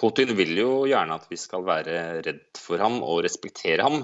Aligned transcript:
Putin 0.00 0.32
vil 0.32 0.56
jo 0.56 0.70
gjerne 0.88 1.16
at 1.20 1.26
vi 1.28 1.36
skal 1.36 1.64
være 1.66 1.96
redd 2.24 2.60
for 2.60 2.80
ham 2.80 3.02
og 3.04 3.20
respektere 3.26 3.84
ham. 3.84 4.00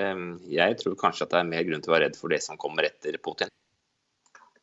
Ehm, 0.00 0.38
jeg 0.48 0.78
tror 0.80 0.96
kanskje 1.00 1.26
at 1.26 1.34
det 1.34 1.40
er 1.42 1.50
mer 1.50 1.66
grunn 1.68 1.84
til 1.84 1.92
å 1.92 1.96
være 1.96 2.08
redd 2.08 2.16
for 2.20 2.32
det 2.32 2.40
som 2.44 2.60
kommer 2.60 2.88
etter 2.88 3.18
Putin. 3.20 3.52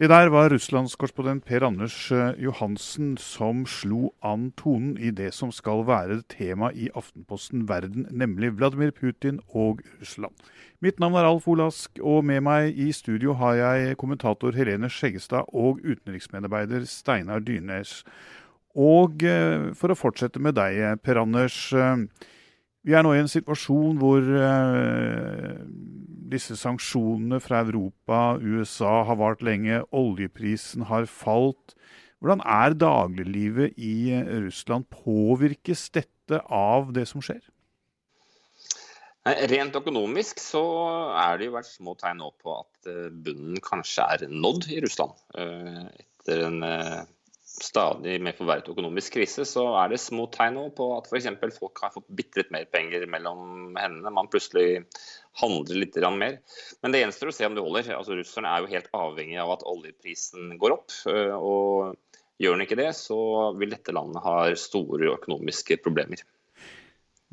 Det 0.03 0.09
der 0.11 0.27
var 0.27 0.49
russlandskorrespondent 0.51 1.45
Per 1.47 1.63
Anders 1.63 2.11
eh, 2.11 2.33
Johansen 2.43 3.13
som 3.15 3.61
slo 3.63 4.09
an 4.19 4.49
tonen 4.59 4.97
i 4.99 5.13
det 5.15 5.29
som 5.31 5.47
skal 5.55 5.85
være 5.87 6.17
tema 6.27 6.73
i 6.75 6.89
Aftenposten 6.91 7.61
Verden, 7.69 8.09
nemlig 8.11 8.49
Vladimir 8.57 8.91
Putin 8.91 9.39
og 9.47 9.79
Russland. 10.01 10.35
Mitt 10.83 10.99
navn 10.99 11.15
er 11.15 11.29
Alf 11.29 11.47
Olask, 11.47 12.01
og 12.03 12.25
med 12.27 12.43
meg 12.43 12.75
i 12.75 12.89
studio 12.91 13.37
har 13.39 13.55
jeg 13.61 13.95
kommentator 14.01 14.51
Helene 14.51 14.91
Skjeggestad 14.91 15.47
og 15.55 15.79
utenriksmedarbeider 15.87 16.83
Steinar 16.83 17.39
Dyrnes. 17.39 18.01
Og 18.75 19.23
eh, 19.23 19.71
for 19.71 19.95
å 19.95 19.99
fortsette 20.01 20.43
med 20.43 20.59
deg, 20.59 20.99
Per 20.99 21.23
Anders. 21.23 21.69
Eh, 22.83 22.87
vi 22.87 22.93
er 22.97 23.03
nå 23.03 23.13
i 23.13 23.21
en 23.21 23.31
situasjon 23.31 23.97
hvor 23.99 24.19
eh, 24.19 25.63
disse 26.33 26.55
sanksjonene 26.57 27.39
fra 27.39 27.61
Europa, 27.63 28.37
USA, 28.41 29.03
har 29.07 29.15
vart 29.15 29.41
lenge. 29.41 29.83
Oljeprisen 29.91 30.83
har 30.89 31.05
falt. 31.05 31.75
Hvordan 32.19 32.41
er 32.45 32.73
dagliglivet 32.73 33.73
i 33.77 34.13
Russland? 34.45 34.85
Påvirkes 34.89 35.89
dette 35.91 36.39
av 36.49 36.93
det 36.93 37.07
som 37.07 37.21
skjer? 37.21 37.41
Rent 39.23 39.75
økonomisk 39.75 40.39
så 40.43 40.63
er 41.15 41.37
det 41.39 41.47
jo 41.47 41.55
vært 41.55 41.69
små 41.69 41.93
tegn 41.95 42.19
nå 42.19 42.31
på 42.43 42.57
at 42.57 42.89
bunnen 43.23 43.59
kanskje 43.63 44.07
er 44.15 44.25
nådd 44.27 44.67
i 44.71 44.81
Russland. 44.83 45.15
Etter 45.35 46.43
en 46.49 46.59
stadig 47.53 48.15
mer 48.23 48.33
forverret 48.37 48.69
økonomisk 48.71 49.17
krise, 49.17 49.45
så 49.45 49.65
er 49.77 49.91
det 49.91 50.01
små 50.01 50.25
tegn 50.33 50.57
på 50.75 50.87
at 50.97 51.09
f.eks. 51.09 51.29
folk 51.59 51.81
har 51.83 51.93
fått 51.93 52.07
bitte 52.09 52.41
litt 52.41 52.53
mer 52.53 52.65
penger 52.71 53.05
mellom 53.09 53.77
hendene. 53.77 54.13
Man 54.13 54.29
plutselig 54.31 54.83
handler 55.41 55.81
litt 55.83 55.99
mer. 56.17 56.39
Men 56.81 56.93
det 56.93 57.03
gjenstår 57.03 57.29
å 57.29 57.35
se 57.37 57.47
om 57.47 57.57
det 57.57 57.65
holder. 57.65 57.91
Altså, 57.97 58.17
Russerne 58.17 58.49
er 58.49 58.63
jo 58.63 58.71
helt 58.73 58.89
avhengig 58.97 59.39
av 59.41 59.53
at 59.57 59.67
oljeprisen 59.69 60.57
går 60.61 60.77
opp. 60.79 60.95
Øh, 61.09 61.35
og 61.37 62.41
gjør 62.41 62.57
den 62.57 62.65
ikke 62.65 62.79
det, 62.79 62.89
så 62.97 63.19
vil 63.59 63.73
dette 63.75 63.95
landet 63.95 64.25
ha 64.25 64.37
store 64.57 65.13
økonomiske 65.13 65.77
problemer. 65.85 66.25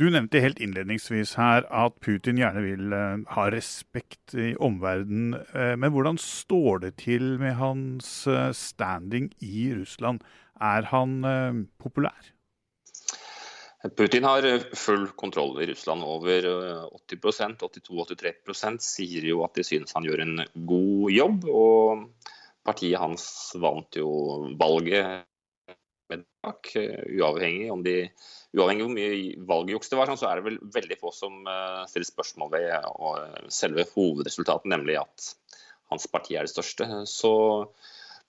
Du 0.00 0.06
nevnte 0.08 0.40
helt 0.40 0.60
innledningsvis 0.64 1.34
her 1.36 1.66
at 1.76 1.98
Putin 2.00 2.38
gjerne 2.40 2.62
vil 2.64 2.92
uh, 2.94 3.18
ha 3.34 3.42
respekt 3.52 4.32
i 4.32 4.54
omverdenen. 4.56 5.34
Uh, 5.52 5.74
men 5.76 5.92
hvordan 5.92 6.16
står 6.16 6.86
det 6.86 6.92
til 7.02 7.34
med 7.42 7.58
hans 7.58 8.08
uh, 8.24 8.48
standing 8.56 9.28
i 9.44 9.68
Russland? 9.76 10.22
Er 10.56 10.88
han 10.88 11.20
populær? 11.80 12.32
Putin 13.96 14.26
har 14.28 14.44
full 14.76 15.06
kontroll 15.16 15.60
i 15.60 15.68
Russland. 15.70 16.04
Over 16.04 16.48
80% 17.08 17.64
82-83% 17.64 18.84
sier 18.84 19.24
jo 19.24 19.40
at 19.46 19.56
de 19.56 19.64
synes 19.64 19.96
han 19.96 20.04
gjør 20.04 20.24
en 20.24 20.42
god 20.68 21.16
jobb. 21.16 21.48
Og 21.48 22.28
partiet 22.64 23.00
hans 23.00 23.24
vant 23.56 23.96
jo 23.96 24.10
valget 24.60 25.24
med 26.10 26.26
uavhengig 27.16 27.70
om 27.72 27.82
de 27.86 27.96
uavhengig 28.56 28.82
av 28.82 28.88
hvor 28.88 28.96
mye 28.96 29.46
valgjuks 29.50 29.92
det 29.92 29.98
var, 30.00 30.12
så 30.18 30.30
er 30.30 30.40
det 30.40 30.46
vel 30.48 30.58
veldig 30.74 30.98
få 31.00 31.12
som 31.14 31.46
eh, 31.46 31.82
stiller 31.90 32.08
spørsmål 32.08 32.52
ved 32.54 32.66
eh, 32.72 33.36
selve 33.52 33.86
hovedresultatet, 33.94 34.70
nemlig 34.72 34.98
at 35.02 35.30
hans 35.92 36.06
parti 36.10 36.36
er 36.36 36.46
det 36.46 36.54
største. 36.54 36.88
Så 37.10 37.32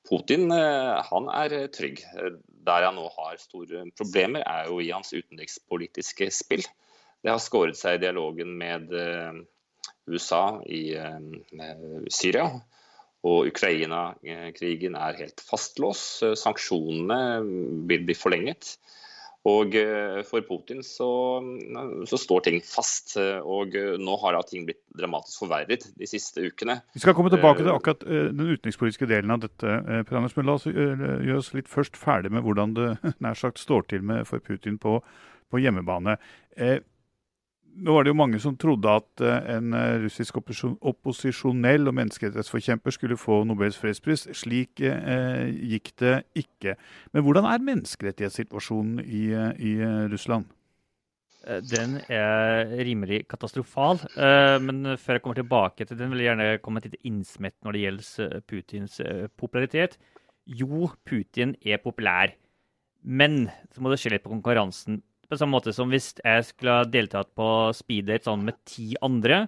Putin 0.10 0.50
eh, 0.54 1.00
han 1.10 1.30
er 1.34 1.58
trygg. 1.74 2.04
Der 2.62 2.86
han 2.86 3.00
nå 3.00 3.08
har 3.18 3.42
store 3.42 3.88
problemer, 3.98 4.46
er 4.46 4.70
jo 4.70 4.82
i 4.82 4.92
hans 4.94 5.14
utenrikspolitiske 5.14 6.30
spill. 6.34 6.66
Det 7.22 7.34
har 7.34 7.42
skåret 7.42 7.78
seg 7.78 7.98
i 7.98 8.04
dialogen 8.06 8.54
med 8.58 8.94
USA 10.10 10.60
i 10.66 10.90
Syria. 12.10 12.48
Og 13.28 13.52
Ukraina-krigen 13.52 14.96
er 14.98 15.20
helt 15.20 15.44
fastlåst. 15.46 16.24
Sanksjonene 16.42 17.20
vil 17.90 18.08
bli 18.08 18.18
forlenget. 18.18 18.76
Og 19.50 19.74
eh, 19.74 20.20
for 20.28 20.44
Putin 20.46 20.84
så, 20.86 21.08
så, 22.06 22.18
står 22.20 22.44
ting 22.46 22.60
fast. 22.66 23.16
Og 23.18 23.74
eh, 23.78 23.96
nå 23.98 24.18
har 24.22 24.36
da 24.38 24.42
ting 24.46 24.68
blitt 24.68 24.84
dramatisk 24.98 25.42
forverret 25.42 25.88
de 25.98 26.10
siste 26.10 26.46
ukene. 26.46 26.78
Vi 26.94 27.02
skal 27.02 27.16
komme 27.18 27.32
tilbake 27.34 27.64
til 27.64 27.72
eh, 27.72 27.80
akkurat 27.80 28.06
den 28.06 28.54
utenrikspolitiske 28.54 29.10
delen 29.10 29.34
av 29.34 29.42
dette. 29.48 29.80
Per 30.06 30.20
Anders, 30.20 30.38
men 30.38 30.50
la 30.50 30.60
oss 30.60 30.70
gjøre 30.70 31.40
oss 31.40 31.54
litt 31.58 31.72
først 31.72 31.98
ferdig 31.98 32.34
med 32.34 32.46
hvordan 32.46 32.78
det 32.78 32.92
nær 33.26 33.38
sagt 33.40 33.62
står 33.62 33.90
til 33.90 34.06
med 34.06 34.30
for 34.30 34.44
Putin 34.46 34.78
på, 34.82 35.00
på 35.50 35.64
hjemmebane. 35.64 36.20
Nå 37.72 37.94
var 37.96 38.04
det 38.04 38.12
jo 38.12 38.18
mange 38.20 38.40
som 38.42 38.56
trodde 38.60 38.92
at 38.92 39.24
eh, 39.24 39.50
en 39.56 39.76
eh, 39.78 40.00
russisk 40.04 40.38
opposisjonell 40.42 41.88
og 41.88 41.96
menneskerettighetsforkjemper 41.98 42.96
skulle 42.96 43.18
få 43.20 43.42
Nobels 43.48 43.78
fredspris. 43.80 44.28
Slik 44.38 44.82
eh, 44.86 45.48
gikk 45.72 45.94
det 46.02 46.16
ikke. 46.44 46.76
Men 47.14 47.26
hvordan 47.26 47.48
er 47.48 47.64
menneskerettighetssituasjonen 47.70 49.00
i, 49.06 49.24
eh, 49.32 49.54
i 49.58 49.76
Russland? 50.12 50.50
Den 51.42 51.96
er 52.06 52.70
rimelig 52.86 53.24
katastrofal. 53.32 53.98
Men 54.62 54.92
før 55.02 55.18
jeg 55.18 55.24
kommer 55.24 55.40
tilbake 55.40 55.88
til 55.90 55.98
den, 55.98 56.12
vil 56.14 56.22
jeg 56.22 56.28
gjerne 56.30 56.60
komme 56.62 56.84
til 56.84 56.94
innsmett 57.02 57.56
når 57.66 57.74
det 57.74 57.82
gjelder 57.82 58.44
Putins 58.46 59.00
popularitet. 59.42 59.98
Jo, 60.46 60.92
Putin 61.02 61.56
er 61.66 61.82
populær. 61.82 62.36
Men 63.02 63.48
så 63.74 63.82
må 63.82 63.90
det 63.90 63.98
skje 64.04 64.14
litt 64.14 64.26
på 64.28 64.36
konkurransen 64.36 65.02
på 65.32 65.40
samme 65.40 65.56
måte 65.56 65.74
som 65.76 65.92
hvis 65.92 66.14
jeg 66.20 66.46
skulle 66.48 66.82
ha 66.82 66.88
deltatt 66.88 67.32
på 67.38 67.48
speeddate 67.76 68.28
sammen 68.28 68.52
med 68.52 68.60
ti 68.68 68.92
andre, 69.04 69.46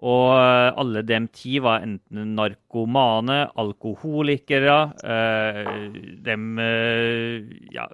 og 0.00 0.32
alle 0.80 1.02
dem 1.04 1.26
ti 1.28 1.58
var 1.60 1.84
enten 1.84 2.32
narkomane, 2.32 3.42
alkoholikere 3.60 4.76
eh, 5.04 5.98
Dem 6.24 6.54
eh, 6.56 7.50
Ja, 7.74 7.84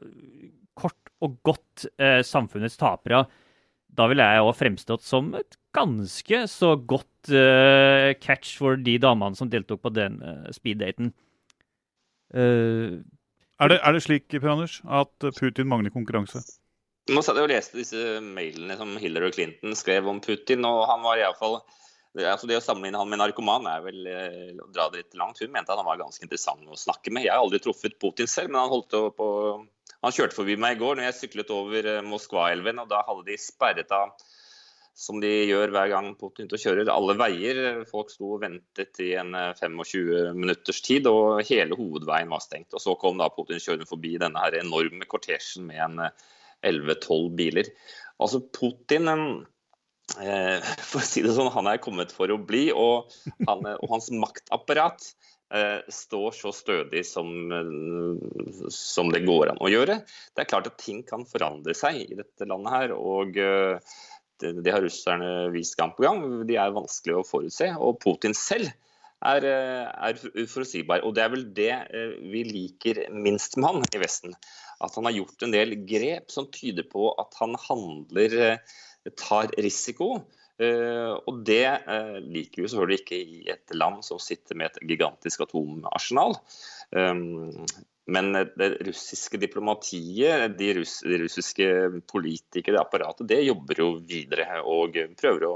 kort 0.78 1.10
og 1.24 1.34
godt 1.47 1.88
eh, 1.98 2.20
samfunnets 2.22 2.78
tapere. 2.78 3.24
Da 3.97 4.06
ville 4.06 4.22
jeg 4.22 4.44
òg 4.44 4.54
fremstått 4.54 5.03
som 5.03 5.32
et 5.34 5.58
ganske 5.74 6.44
så 6.53 6.76
godt 6.78 7.32
eh, 7.34 8.12
catch 8.22 8.54
for 8.60 8.78
de 8.78 8.98
damene 9.03 9.38
som 9.38 9.50
deltok 9.50 9.82
på 9.82 9.92
den 9.97 10.20
eh, 10.22 10.53
speeddaten. 10.54 11.10
Uh, 12.34 13.03
er, 13.62 13.70
det, 13.70 13.76
er 13.80 13.94
det 13.94 14.03
slik 14.03 14.26
Per 14.30 14.50
Anders, 14.50 14.80
at 14.84 15.26
Putin 15.38 15.68
mangler 15.70 15.94
konkurranse? 15.94 16.42
Nå 17.06 17.22
satt 17.22 17.39
jeg 17.39 17.47
og 17.47 17.53
leste 17.53 17.78
disse 17.78 18.19
mailene 18.19 18.75
som 18.81 18.97
Hillary 18.99 19.31
Clinton 19.34 19.77
skrev 19.78 20.09
om 20.11 20.19
Putin, 20.22 20.67
og 20.67 20.89
han 20.91 21.05
var 21.06 21.21
iallfall 21.21 21.61
altså 22.17 22.49
Det 22.49 22.56
å 22.56 22.65
sammenligne 22.65 22.97
han 22.97 23.11
med 23.12 23.21
narkoman 23.21 23.67
er 23.69 23.83
vel 23.84 24.06
eh, 24.09 24.53
å 24.56 24.71
dra 24.72 24.87
det 24.89 25.03
litt 25.03 25.16
langt. 25.21 25.43
Hun 25.43 25.53
mente 25.53 25.75
han 25.77 25.84
var 25.84 25.99
ganske 26.00 26.25
interessant 26.25 26.65
å 26.65 26.78
snakke 26.81 27.12
med. 27.12 27.27
Jeg 27.27 27.34
har 27.34 27.43
aldri 27.45 27.61
truffet 27.61 27.99
Putin 28.00 28.31
selv, 28.31 28.49
men 28.49 28.62
han 28.62 28.72
holdt 28.72 28.97
på 29.19 29.27
Han 30.00 30.15
kjørte 30.16 30.37
forbi 30.37 30.56
meg 30.61 30.77
i 30.77 30.81
går 30.81 30.97
når 30.97 31.06
jeg 31.09 31.16
syklet 31.19 31.53
over 31.53 31.89
eh, 31.91 32.00
Moskva-elven, 32.05 32.81
og 32.81 32.89
da 32.89 33.03
hadde 33.05 33.27
de 33.28 33.37
sperret 33.41 33.93
av 33.93 34.15
som 34.97 35.21
de 35.21 35.28
gjør 35.28 35.75
hver 35.75 35.91
gang 35.93 36.09
Putin 36.16 36.49
kjører, 36.49 36.89
alle 36.89 37.19
veier. 37.21 37.83
Folk 37.91 38.09
sto 38.15 38.31
og 38.39 38.41
ventet 38.47 38.97
i 39.05 39.11
en 39.21 39.37
25 39.37 39.83
eh, 39.84 40.33
minutters 40.33 40.81
tid, 40.89 41.11
og 41.11 41.45
hele 41.45 41.77
hovedveien 41.77 42.33
var 42.33 42.41
stengt. 42.41 42.72
Og 42.72 42.81
Så 42.81 42.97
kom 42.97 43.21
da 43.21 43.28
Putin 43.28 43.61
kjørende 43.61 43.89
forbi 43.89 44.16
denne 44.22 44.41
her 44.41 44.56
enorme 44.62 45.05
kortesjen 45.05 45.69
med 45.69 45.84
en 45.84 46.09
11-12 46.65 47.28
biler. 47.39 47.71
Altså 48.22 48.41
Putin 48.55 49.11
eh, 49.12 50.65
for 50.89 51.03
å 51.03 51.07
si 51.07 51.25
det 51.27 51.34
sånn, 51.36 51.53
han 51.54 51.71
er 51.71 51.83
kommet 51.83 52.15
for 52.15 52.33
å 52.33 52.41
bli, 52.41 52.69
og, 52.72 53.13
han, 53.48 53.66
og 53.77 53.86
hans 53.92 54.10
maktapparat 54.15 55.10
eh, 55.54 55.80
står 55.92 56.36
så 56.39 56.53
stødig 56.54 57.04
som, 57.09 57.30
som, 58.72 59.13
det 59.13 59.25
går 59.27 59.53
an 59.53 59.63
å 59.63 59.72
gjøre. 59.72 60.01
Det 60.34 60.45
er 60.45 60.51
klart 60.51 60.71
at 60.71 60.80
ting 60.83 61.04
kan 61.07 61.27
forandre 61.28 61.77
seg 61.77 62.04
i 62.07 62.19
dette 62.19 62.48
landet 62.48 62.77
her. 62.78 62.97
og 62.97 63.41
eh, 63.41 63.97
det, 64.41 64.72
har 64.72 64.83
russerne 64.84 65.48
vist 65.54 65.78
gang 65.78 65.95
på 65.97 66.04
gang. 66.04 66.25
De 66.48 66.59
er 66.60 66.75
vanskelig 66.77 67.21
å 67.21 67.27
forutse. 67.27 67.71
Og 67.80 68.01
Putin 68.03 68.36
selv 68.36 68.69
er, 69.25 69.45
eh, 69.45 69.86
er 70.10 70.21
uforutsigbar. 70.36 71.04
Og 71.04 71.15
det 71.16 71.25
er 71.25 71.33
vel 71.33 71.47
det 71.57 71.72
eh, 71.72 72.16
vi 72.33 72.45
liker 72.45 73.07
minst 73.15 73.57
med 73.57 73.71
han 73.71 73.89
i 73.89 74.03
Vesten 74.03 74.36
at 74.84 74.97
han 74.99 75.09
har 75.09 75.17
gjort 75.17 75.45
en 75.47 75.55
del 75.55 75.75
grep 75.89 76.33
som 76.33 76.49
tyder 76.53 76.87
på 76.91 77.11
at 77.21 77.37
han 77.41 77.57
handler, 77.69 78.39
eh, 78.47 78.75
tar 79.17 79.53
risiko. 79.63 80.25
Og 80.57 81.43
det 81.45 81.67
liker 82.25 82.63
vi 82.63 82.69
selvfølgelig 82.73 82.97
ikke 83.03 83.17
i 83.21 83.43
et 83.53 83.75
land 83.77 83.99
som 84.07 84.17
sitter 84.17 84.57
med 84.57 84.71
et 84.71 84.89
gigantisk 84.89 85.43
atomarsenal. 85.45 86.33
Men 88.07 88.33
det 88.33 88.69
russiske 88.87 89.37
diplomatiet, 89.43 90.55
de, 90.59 90.71
russ, 90.78 91.01
de 91.03 91.19
russiske 91.25 91.67
politikere, 92.07 92.77
det 92.77 92.83
apparatet, 92.83 93.28
det 93.28 93.41
jobber 93.43 93.83
jo 93.83 93.89
videre 94.07 94.61
og 94.63 94.97
prøver 95.19 95.49
å, 95.49 95.55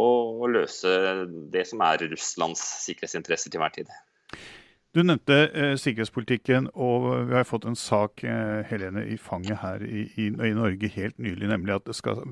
å, 0.00 0.08
løse 0.48 0.94
det 1.52 1.66
som 1.68 1.84
er 1.84 2.06
Russlands 2.14 2.62
sikkerhetsinteresser 2.86 3.52
til 3.52 3.60
hver 3.60 3.76
tid. 3.76 3.92
Du 4.90 5.04
nevnte 5.04 5.36
eh, 5.54 5.76
sikkerhetspolitikken, 5.78 6.66
og 6.74 7.04
vi 7.30 7.36
har 7.38 7.46
fått 7.46 7.68
en 7.70 7.78
sak 7.78 8.24
eh, 8.26 8.60
Helene, 8.66 9.04
i 9.06 9.18
fanget 9.22 9.60
her 9.62 9.84
i, 9.86 10.08
i, 10.18 10.26
i, 10.34 10.52
Norge 10.56 10.90
helt 10.96 11.18
nylig, 11.22 11.46
nemlig 11.46 11.76
at 11.76 11.86
det 11.86 11.94
skal 11.94 12.24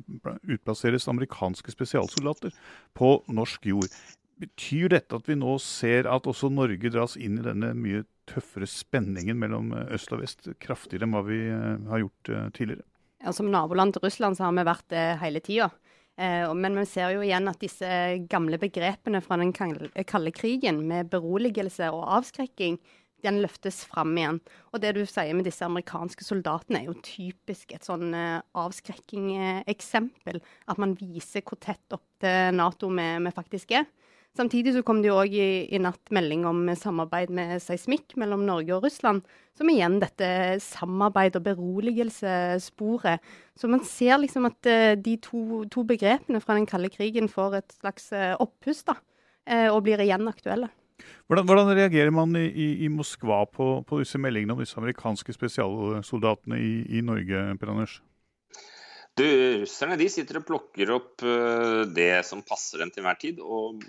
utplasseres 0.43 1.07
amerikanske 1.11 1.71
spesialsoldater 1.71 2.57
på 2.99 3.13
norsk 3.31 3.71
jord. 3.71 3.95
Betyr 4.43 4.91
dette 4.91 5.19
at 5.19 5.31
vi 5.31 5.39
nå 5.39 5.55
ser 5.63 6.11
at 6.11 6.27
også 6.27 6.51
Norge 6.51 6.91
dras 6.91 7.15
inn 7.19 7.39
i 7.39 7.47
denne 7.47 7.73
mye 7.79 8.03
tøffere 8.29 8.69
spenningen 8.69 9.39
mellom 9.41 9.73
eh, 9.75 9.95
øst 9.97 10.13
og 10.15 10.23
vest 10.23 10.51
kraftigere 10.63 11.09
enn 11.09 11.17
hva 11.17 11.25
vi 11.27 11.41
eh, 11.47 11.91
har 11.91 12.05
gjort 12.05 12.33
eh, 12.33 12.49
tidligere? 12.57 12.87
Ja, 13.25 13.35
som 13.35 13.51
naboland 13.51 13.97
til 13.97 14.05
Russland 14.07 14.39
så 14.39 14.47
har 14.47 14.55
vi 14.55 14.67
vært 14.69 14.87
det 14.95 15.07
hele 15.23 15.43
tida. 15.43 15.71
Men 16.19 16.75
vi 16.81 16.83
ser 16.91 17.13
jo 17.15 17.23
igjen 17.23 17.47
at 17.47 17.61
disse 17.63 17.89
gamle 18.27 18.59
begrepene 18.59 19.21
fra 19.23 19.37
den 19.39 19.53
kalde 19.55 20.33
krigen, 20.35 20.81
med 20.91 21.13
beroligelse 21.13 21.93
og 21.95 22.09
avskrekking, 22.19 22.81
den 23.23 23.41
løftes 23.43 23.85
fram 23.87 24.13
igjen. 24.19 24.41
Og 24.75 24.83
det 24.83 24.93
du 24.95 25.05
sier 25.07 25.35
med 25.35 25.47
disse 25.47 25.67
amerikanske 25.67 26.27
soldatene, 26.27 26.81
er 26.83 26.91
jo 26.91 26.99
typisk 27.07 27.73
et 27.75 27.87
sånn 27.87 28.11
avskrekking 28.15 29.31
eksempel. 29.71 30.43
At 30.67 30.83
man 30.83 30.99
viser 30.99 31.47
hvor 31.47 31.59
tett 31.63 31.95
opp 31.95 32.07
til 32.23 32.55
Nato 32.59 32.91
vi 32.91 33.35
faktisk 33.35 33.79
er. 33.79 33.87
Samtidig 34.37 34.75
så 34.77 34.85
kom 34.87 35.01
det 35.03 35.09
jo 35.11 35.19
òg 35.19 35.33
i, 35.35 35.67
i, 35.67 35.79
natt 35.83 36.13
melding 36.15 36.45
om 36.47 36.61
samarbeid 36.79 37.33
med 37.35 37.57
seismikk 37.63 38.15
mellom 38.21 38.45
Norge 38.47 38.77
og 38.77 38.85
Russland. 38.87 39.25
Som 39.59 39.71
igjen 39.73 39.99
dette 40.03 40.29
samarbeid- 40.63 41.39
og 41.41 41.47
beroligelsessporet. 41.49 43.25
Så 43.59 43.71
man 43.71 43.83
ser 43.89 44.21
liksom 44.23 44.47
at 44.47 44.71
uh, 44.71 44.95
de 44.95 45.17
to, 45.25 45.65
to, 45.73 45.83
begrepene 45.89 46.43
fra 46.45 46.55
den 46.55 46.69
kalde 46.71 46.93
krigen 46.95 47.31
får 47.33 47.59
et 47.59 47.79
slags 47.81 48.13
uh, 48.15 48.37
oppuss, 48.39 48.85
da. 48.87 48.99
Uh, 49.49 49.73
og 49.73 49.83
blir 49.89 50.05
igjen 50.05 50.29
aktuelle. 50.31 50.71
Hvordan, 51.27 51.47
hvordan 51.47 51.73
reagerer 51.75 52.11
man 52.15 52.37
i, 52.39 52.47
i, 52.49 52.69
i 52.87 52.89
Moskva 52.93 53.45
på, 53.51 53.83
på, 53.87 53.99
disse 54.03 54.19
meldingene 54.21 54.55
om 54.55 54.63
disse 54.63 54.79
amerikanske 54.79 55.35
spesialsoldatene 55.35 56.59
i, 56.63 56.73
i 56.99 57.03
Norge, 57.05 57.43
Per 57.59 57.75
Anders? 57.75 57.99
Du, 59.19 59.27
russerne 59.63 59.97
de 59.99 60.07
sitter 60.13 60.39
og 60.39 60.45
plukker 60.47 60.91
opp 60.95 61.25
uh, 61.27 61.83
det 61.91 62.23
som 62.27 62.45
passer 62.47 62.83
dem 62.83 62.93
til 62.95 63.03
enhver 63.03 63.19
tid, 63.19 63.41
og 63.43 63.83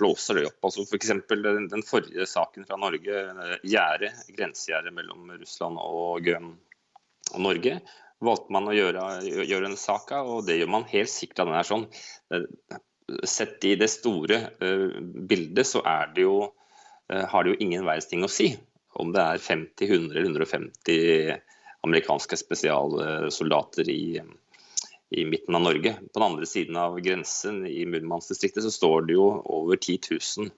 blåser 0.00 0.38
det 0.38 0.46
opp. 0.48 0.58
Altså 0.64 0.86
F.eks. 0.86 1.12
For 1.28 1.44
den, 1.44 1.66
den 1.72 1.84
forrige 1.84 2.24
saken 2.28 2.64
fra 2.68 2.78
Norge, 2.80 3.24
gjerdet, 3.68 4.14
grensegjerdet 4.32 4.94
mellom 4.96 5.34
Russland 5.36 5.80
og, 5.82 6.30
um, 6.38 6.54
og, 7.34 7.38
Norge, 7.48 7.76
valgte 8.24 8.56
man 8.56 8.70
å 8.70 8.76
gjøre, 8.76 9.04
gjøre 9.44 9.68
en 9.72 9.78
sak 9.80 10.14
av, 10.16 10.30
og 10.38 10.48
det 10.48 10.60
gjør 10.60 10.72
man 10.78 10.88
helt 10.92 11.10
sikkert 11.10 11.42
av 11.42 11.50
den 11.50 11.58
er 11.58 11.68
sånn. 11.68 11.86
Sett 13.28 13.64
i 13.66 13.74
det 13.76 13.90
store 13.90 14.44
bildet 14.62 15.66
så 15.68 15.82
er 15.84 16.12
det 16.14 16.22
jo, 16.22 16.36
har 17.10 17.42
det 17.42 17.52
jo 17.52 17.64
ingen 17.66 17.82
verdens 17.82 18.06
ting 18.08 18.22
å 18.22 18.30
si 18.30 18.52
om 19.02 19.10
det 19.12 19.24
er 19.24 19.42
50, 19.42 19.88
100 19.88 20.20
eller 20.20 20.30
150 20.30 21.42
amerikanske 21.82 22.38
spesialsoldater 22.38 23.90
i, 23.90 24.20
i 25.12 25.24
midten 25.28 25.54
av 25.54 25.62
Norge. 25.64 25.94
På 26.12 26.20
den 26.20 26.26
andre 26.30 26.46
siden 26.48 26.76
av 26.80 26.98
grensen 27.04 27.62
i 27.66 27.84
Murmansk-distriktet 27.86 28.64
så 28.64 28.72
står 28.72 29.08
det 29.08 29.16
jo 29.16 29.26
over 29.44 29.76
10 29.76 29.98
000 30.10 30.50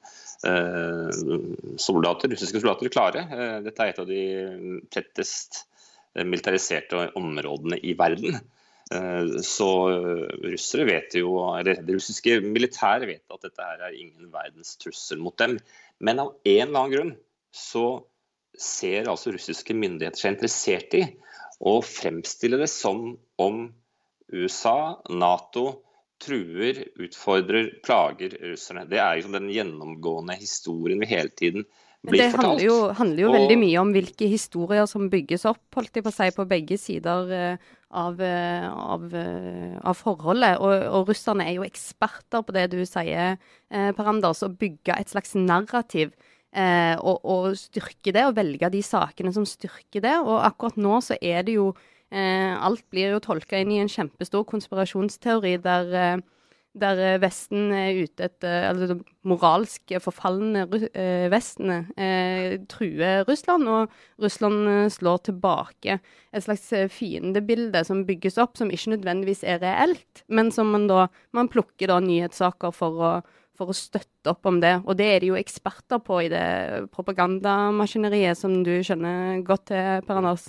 eh, 0.48 1.78
soldater, 1.80 2.30
russiske 2.32 2.60
soldater 2.60 2.92
klare. 2.94 3.24
Eh, 3.26 3.56
dette 3.66 3.84
er 3.84 3.92
et 3.92 4.02
av 4.02 4.10
de 4.10 4.20
tettest 4.94 5.64
eh, 6.14 6.24
militariserte 6.24 7.08
områdene 7.18 7.80
i 7.82 7.96
verden. 7.98 8.40
Så 9.42 9.66
russere 10.44 10.84
vet 10.84 11.14
jo, 11.16 11.30
eller 11.56 11.78
det 11.82 11.94
russiske 11.96 12.34
militæret 12.44 13.08
vet 13.08 13.32
at 13.32 13.46
dette 13.46 13.64
her 13.64 13.80
er 13.86 13.94
ingen 13.96 14.28
verdens 14.30 14.74
trussel 14.76 15.22
mot 15.24 15.34
dem. 15.40 15.56
Men 16.04 16.20
av 16.20 16.34
en 16.44 16.66
eller 16.66 16.82
annen 16.82 16.92
grunn 16.92 17.14
så 17.48 18.04
ser 18.60 19.08
altså 19.10 19.32
russiske 19.34 19.74
myndigheter 19.74 20.20
seg 20.20 20.36
interessert 20.36 20.94
i 21.00 21.02
å 21.64 21.78
fremstille 21.86 22.60
det 22.60 22.68
som 22.70 23.14
om 23.40 23.64
USA, 24.32 25.02
Nato 25.10 25.66
truer, 26.24 26.84
utfordrer, 27.02 27.70
plager 27.84 28.36
russerne. 28.52 28.86
Det 28.88 29.00
er 29.02 29.18
liksom 29.18 29.34
den 29.36 29.50
gjennomgående 29.52 30.36
historien 30.38 31.02
vi 31.02 31.10
hele 31.10 31.32
tiden 31.34 31.66
blir 32.04 32.20
det 32.20 32.30
fortalt. 32.32 32.58
Det 32.60 32.66
handler 32.66 32.66
jo, 32.66 32.76
handler 32.98 33.22
jo 33.22 33.30
og... 33.30 33.36
veldig 33.38 33.56
mye 33.60 33.80
om 33.80 33.94
hvilke 33.94 34.28
historier 34.30 34.90
som 34.90 35.08
bygges 35.12 35.46
opp 35.48 35.78
holdt 35.78 35.98
jeg 35.98 36.04
på 36.04 36.12
å 36.12 36.16
si, 36.16 36.28
på 36.36 36.46
begge 36.50 36.78
sider 36.80 37.32
uh, 37.32 37.72
av, 37.94 38.20
uh, 38.20 38.68
av, 38.96 39.08
uh, 39.14 39.78
av, 39.80 39.96
forholdet. 39.98 40.60
Og, 40.60 40.74
og, 40.90 41.08
russerne 41.12 41.48
er 41.48 41.58
jo 41.58 41.66
eksperter 41.66 42.44
på 42.44 42.56
det 42.56 42.68
du 42.74 42.80
sier, 42.88 43.40
Per 43.70 44.10
Anders, 44.10 44.44
å 44.44 44.52
bygge 44.52 44.96
et 45.00 45.10
slags 45.12 45.34
narrativ. 45.38 46.14
Og, 46.54 47.16
og 47.26 47.56
styrke 47.58 48.12
det, 48.14 48.22
og 48.28 48.36
velge 48.36 48.68
de 48.70 48.78
sakene 48.86 49.32
som 49.34 49.42
styrker 49.42 50.04
det. 50.04 50.12
Og 50.22 50.36
akkurat 50.38 50.76
nå 50.78 51.00
så 51.02 51.16
er 51.18 51.42
det 51.42 51.56
jo 51.56 51.72
Eh, 51.74 51.92
alt 52.12 52.84
blir 52.92 53.14
jo 53.14 53.22
tolka 53.22 53.58
inn 53.58 53.72
i 53.74 53.80
en 53.82 53.90
kjempestor 53.90 54.44
konspirasjonsteori 54.46 55.56
der, 55.64 55.90
eh, 55.94 56.22
der 56.74 57.00
eh, 57.02 57.18
Vesten 57.22 57.72
er 57.74 58.00
ute 58.04 58.28
etter 58.28 58.68
Altså 58.70 58.88
det 58.90 58.98
moralsk 59.24 59.94
forfalne 60.02 60.66
Vestene 61.32 61.78
truer 62.68 63.24
Russland, 63.28 63.68
og 63.68 63.94
Russland 64.20 64.90
slår 64.92 65.22
tilbake. 65.30 66.00
Et 66.32 66.44
slags 66.44 66.66
fiendebilde 66.92 67.84
som 67.86 68.04
bygges 68.06 68.38
opp, 68.38 68.58
som 68.58 68.70
ikke 68.70 68.96
nødvendigvis 68.96 69.44
er 69.44 69.62
reelt, 69.62 70.26
men 70.28 70.52
som 70.52 70.70
man 70.74 70.86
da 70.90 71.08
Man 71.32 71.48
plukker 71.48 71.88
da 71.88 72.00
nyhetssaker 72.00 72.74
for 72.74 73.00
å 73.00 73.14
for 73.54 73.70
å 73.70 73.76
støtte 73.76 74.32
opp 74.32 74.48
om 74.50 74.60
det. 74.62 74.80
Og 74.82 74.96
det 74.98 75.06
er 75.06 75.22
de 75.22 75.30
jo 75.32 75.38
eksperter 75.38 76.02
på 76.02 76.24
i 76.24 76.30
det 76.32 76.90
propagandamaskineriet 76.94 78.38
som 78.38 78.56
du 78.66 78.72
skjønner 78.82 79.44
godt 79.46 79.68
til, 79.70 80.02
Per 80.08 80.18
Anders. 80.18 80.48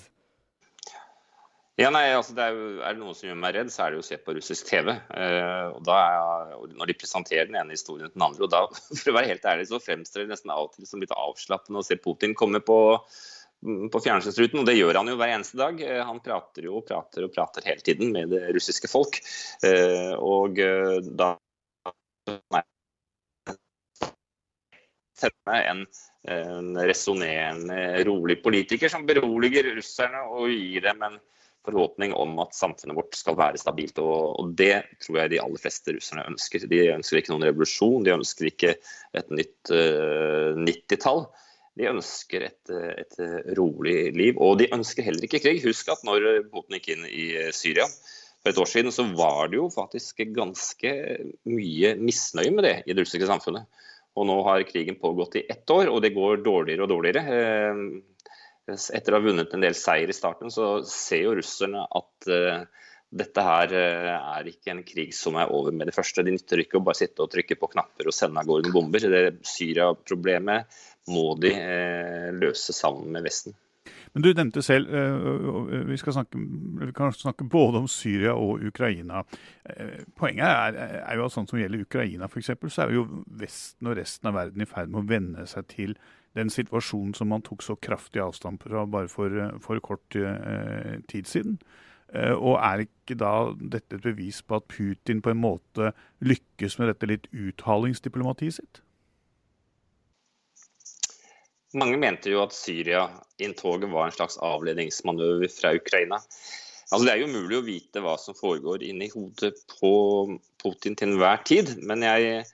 Ja, 1.75 1.89
nei, 1.91 2.05
altså 2.15 2.31
det 2.31 2.43
er, 2.43 2.53
jo, 2.55 2.67
er, 2.79 2.93
det 2.95 3.01
noe 3.01 3.13
som 3.17 3.27
gjør 3.27 3.39
meg 3.43 3.55
redd, 3.57 3.71
så 3.73 3.81
er 3.83 3.91
det 3.91 3.97
jo 3.97 4.03
å 4.05 4.07
se 4.07 4.15
på 4.23 4.33
russisk 4.37 4.69
TV. 4.69 4.93
Eh, 4.95 5.65
og 5.75 5.81
da 5.83 5.95
er, 5.99 6.53
Når 6.71 6.87
de 6.87 6.95
presenterer 7.01 7.49
den 7.49 7.57
ene 7.59 7.75
historien 7.75 8.07
til 8.07 8.15
den 8.15 8.23
andre. 8.23 8.47
og 8.47 8.53
da, 8.53 8.61
For 9.01 9.11
å 9.11 9.15
være 9.17 9.31
helt 9.33 9.47
ærlig, 9.51 9.67
så 9.67 9.81
fremstår 9.83 10.23
det 10.23 10.31
nesten 10.31 10.53
av 10.55 10.69
og 10.69 10.77
til 10.77 10.87
som 10.87 11.03
litt 11.03 11.11
avslappende 11.11 11.83
å 11.83 11.87
se 11.87 11.99
Putin 11.99 12.37
komme 12.39 12.63
på, 12.63 12.77
på 13.91 14.03
fjernsynsruten. 14.07 14.61
Og 14.61 14.69
det 14.71 14.77
gjør 14.77 15.01
han 15.01 15.11
jo 15.11 15.17
hver 15.19 15.35
eneste 15.35 15.59
dag. 15.59 15.83
Eh, 15.83 15.99
han 15.99 16.23
prater 16.23 16.69
jo 16.69 16.79
og 16.79 16.87
prater 16.87 17.27
og 17.27 17.35
prater 17.35 17.67
hele 17.67 17.83
tiden 17.83 18.15
med 18.15 18.31
det 18.31 18.55
russiske 18.55 18.87
folk. 18.87 19.19
Eh, 19.67 20.15
og 20.15 20.63
eh, 20.63 21.03
da 21.11 21.33
nei, 22.55 22.65
en, 25.59 25.85
en 26.31 26.73
resonnerende, 26.87 27.83
rolig 28.07 28.39
politiker 28.47 28.87
som 28.91 29.03
beroliger 29.07 29.73
russerne 29.75 30.23
og 30.31 30.55
gir 30.55 30.87
dem 30.87 31.09
en 31.11 31.23
forhåpning 31.65 32.13
om 32.15 32.37
at 32.43 32.55
samfunnet 32.55 32.97
vårt 32.97 33.17
skal 33.17 33.37
være 33.39 33.59
stabilt. 33.61 33.99
Og, 34.01 34.35
og, 34.39 34.51
det 34.57 34.83
tror 35.03 35.21
jeg 35.21 35.33
de 35.33 35.41
aller 35.43 35.61
fleste 35.61 35.95
russerne 35.95 36.27
ønsker. 36.31 36.67
De 36.71 36.81
ønsker 36.95 37.21
ikke 37.21 37.33
noen 37.33 37.47
revolusjon, 37.49 38.05
de 38.05 38.13
ønsker 38.15 38.49
ikke 38.51 38.75
et 39.15 39.33
nytt 39.33 39.73
uh, 39.73 40.53
eh, 40.53 40.61
90-tall. 40.65 41.25
De 41.75 41.89
ønsker 41.91 42.45
et, 42.47 42.71
et, 42.71 43.17
rolig 43.57 44.13
liv, 44.15 44.37
og 44.39 44.61
de 44.61 44.69
ønsker 44.71 45.03
heller 45.03 45.25
ikke 45.27 45.41
krig. 45.43 45.59
Husk 45.65 45.89
at 45.91 46.05
når 46.07 46.45
Putin 46.53 46.77
gikk 46.77 46.93
inn 46.93 47.09
i 47.09 47.25
Syria 47.55 47.89
for 47.89 48.53
et 48.53 48.61
år 48.61 48.69
siden, 48.71 48.93
så 48.95 49.03
var 49.17 49.49
det 49.51 49.59
jo 49.59 49.67
faktisk 49.73 50.23
ganske 50.37 50.93
mye 51.49 51.95
misnøye 51.99 52.53
med 52.55 52.63
det 52.69 52.75
i 52.85 52.95
det 52.95 53.03
russiske 53.03 53.27
samfunnet. 53.27 53.67
Og 54.15 54.29
nå 54.29 54.37
har 54.47 54.63
krigen 54.69 54.95
pågått 55.01 55.35
i 55.41 55.43
ett 55.51 55.67
år, 55.73 55.89
og 55.91 55.99
det 56.05 56.13
går 56.15 56.45
dårligere 56.45 56.85
og 56.85 56.93
dårligere. 56.93 57.41
Eh, 58.65 58.81
etter 58.97 59.13
å 59.13 59.19
ha 59.19 59.25
vunnet 59.25 59.53
en 59.53 59.63
del 59.63 59.77
seier 59.77 60.09
i 60.09 60.15
starten, 60.15 60.51
så 60.53 60.79
ser 60.89 61.25
jo 61.25 61.35
russerne 61.37 61.85
at 61.85 62.29
uh, 62.31 62.63
dette 63.15 63.43
her 63.45 63.75
uh, 63.75 64.13
er 64.37 64.49
ikke 64.49 64.73
en 64.73 64.85
krig 64.87 65.13
som 65.15 65.37
er 65.39 65.53
over 65.53 65.75
med 65.75 65.89
det 65.89 65.95
første. 65.95 66.25
De 66.25 66.33
nytter 66.33 66.63
ikke 66.63 66.79
å 66.79 66.85
bare 66.85 67.03
sitte 67.03 67.25
og 67.25 67.33
trykke 67.33 67.59
på 67.61 67.69
knapper 67.75 68.09
og 68.09 68.15
sende 68.15 68.41
av 68.41 68.49
gårde 68.49 68.73
bomber. 68.73 69.05
Det 69.05 69.37
Syria-problemet 69.45 70.81
må 71.13 71.35
de 71.41 71.53
uh, 71.53 72.33
løse 72.33 72.73
sammen 72.73 73.13
med 73.13 73.27
Vesten. 73.27 73.57
Men 74.15 74.23
du 74.23 74.29
nevnte 74.31 74.61
selv 74.63 74.87
vi, 75.89 75.97
skal 75.99 76.13
snakke, 76.15 76.39
vi 76.39 76.93
kan 76.95 77.11
snakke 77.11 77.43
både 77.51 77.81
om 77.83 77.87
Syria 77.91 78.31
og 78.39 78.63
Ukraina. 78.63 79.25
Poenget 80.15 80.47
er, 80.47 80.77
er 81.01 81.19
jo 81.19 81.25
at 81.25 81.33
sånn 81.35 81.49
som 81.49 81.59
gjelder 81.59 81.83
Ukraina 81.83 82.29
f.eks., 82.29 82.53
så 82.71 82.85
er 82.85 82.93
jo 82.95 83.03
Vesten 83.41 83.91
og 83.91 83.97
resten 83.99 84.31
av 84.31 84.37
verden 84.39 84.63
i 84.63 84.69
ferd 84.71 84.93
med 84.93 85.03
å 85.03 85.09
venne 85.09 85.43
seg 85.51 85.67
til 85.73 85.97
den 86.35 86.51
situasjonen 86.51 87.15
som 87.17 87.31
man 87.31 87.43
tok 87.45 87.63
så 87.63 87.77
kraftig 87.79 88.21
avstand 88.23 88.61
fra 88.63 88.85
bare 88.85 89.09
for, 89.11 89.31
for 89.63 89.81
kort 89.83 90.17
eh, 90.19 90.99
tid 91.11 91.31
siden. 91.31 91.59
Og 92.15 92.59
er 92.61 92.85
ikke 92.85 93.15
da 93.17 93.49
dette 93.59 93.97
et 93.97 94.03
bevis 94.05 94.37
på 94.45 94.59
at 94.59 94.67
Putin 94.71 95.23
på 95.25 95.33
en 95.33 95.39
måte 95.41 95.89
lykkes 96.23 96.77
med 96.79 96.91
dette 96.93 97.09
litt 97.09 97.25
uthalingsdiplomatiet 97.33 98.55
sitt? 98.55 98.79
Mange 101.75 101.97
mente 101.99 102.31
jo 102.31 102.39
at 102.45 102.55
Syria-inntoget 102.55 103.91
var 103.91 104.07
en 104.07 104.15
slags 104.15 104.37
avledningsmanøver 104.39 105.51
fra 105.51 105.73
Ukraina. 105.75 106.21
Altså, 106.91 107.03
det 107.03 107.13
er 107.13 107.21
jo 107.23 107.31
umulig 107.31 107.57
å 107.57 107.65
vite 107.65 108.03
hva 108.05 108.13
som 108.21 108.37
foregår 108.37 108.85
inni 108.85 109.09
hodet 109.11 109.57
på 109.73 109.91
Putin 110.61 110.95
til 110.95 111.15
enhver 111.15 111.41
tid. 111.47 111.73
Men 111.83 112.05
jeg 112.05 112.45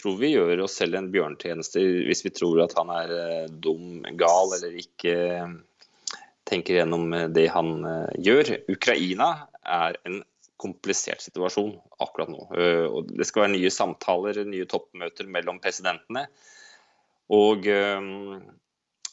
tror 0.00 0.16
vi 0.20 0.32
gjør 0.32 0.64
oss 0.64 0.78
selv 0.80 0.96
en 0.98 1.10
bjørntjeneste 1.12 1.82
hvis 2.06 2.24
vi 2.24 2.32
tror 2.34 2.62
at 2.64 2.74
han 2.78 2.92
er 2.94 3.12
eh, 3.16 3.50
dum, 3.62 4.00
gal 4.18 4.54
eller 4.56 4.78
ikke 4.80 5.16
eh, 5.36 5.52
tenker 6.48 6.80
gjennom 6.80 7.12
eh, 7.16 7.28
det 7.32 7.48
han 7.54 7.84
gjør. 8.18 8.54
Ukraina 8.72 9.30
er 9.60 9.98
en 10.08 10.22
komplisert 10.60 11.22
situasjon 11.24 11.72
akkurat 12.04 12.28
nå. 12.28 12.42
Og 12.92 13.12
det 13.16 13.24
skal 13.24 13.46
være 13.46 13.54
nye 13.54 13.70
samtaler, 13.72 14.42
nye 14.44 14.66
toppmøter 14.68 15.24
mellom 15.32 15.56
presidentene. 15.62 16.26
Og 17.32 17.64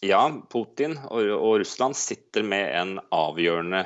ja, 0.03 0.20
Putin 0.51 0.98
og, 1.06 1.29
og, 1.38 1.53
Russland 1.62 1.96
sitter 1.96 2.44
med 2.44 2.74
en 2.75 2.91
avgjørende 3.15 3.79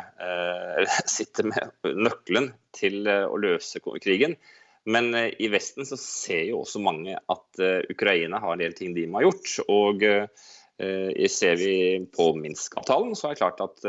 Sitter 1.18 1.52
med 1.52 1.94
nøkkelen 2.02 2.50
til 2.74 3.06
å 3.06 3.38
løse 3.46 3.84
krigen. 3.84 4.40
Men 4.86 5.14
eh, 5.14 5.30
i 5.40 5.48
Vesten 5.48 5.86
så 5.86 5.98
ser 5.98 6.46
jo 6.50 6.64
også 6.64 6.82
mange 6.84 7.16
at 7.16 7.62
eh, 7.62 7.84
Ukraina 7.92 8.42
har 8.42 8.56
en 8.56 8.64
del 8.64 8.76
ting 8.78 8.96
de 8.96 9.06
må 9.08 9.22
ha 9.22 9.28
gjort. 9.28 9.54
Og 9.70 10.06
eh, 10.08 11.28
ser 11.30 11.58
vi 11.62 11.76
på 12.10 12.32
Minsk-avtalen, 12.40 13.16
så 13.18 13.30
er 13.30 13.36
det 13.36 13.42
klart 13.44 13.62
at 13.62 13.84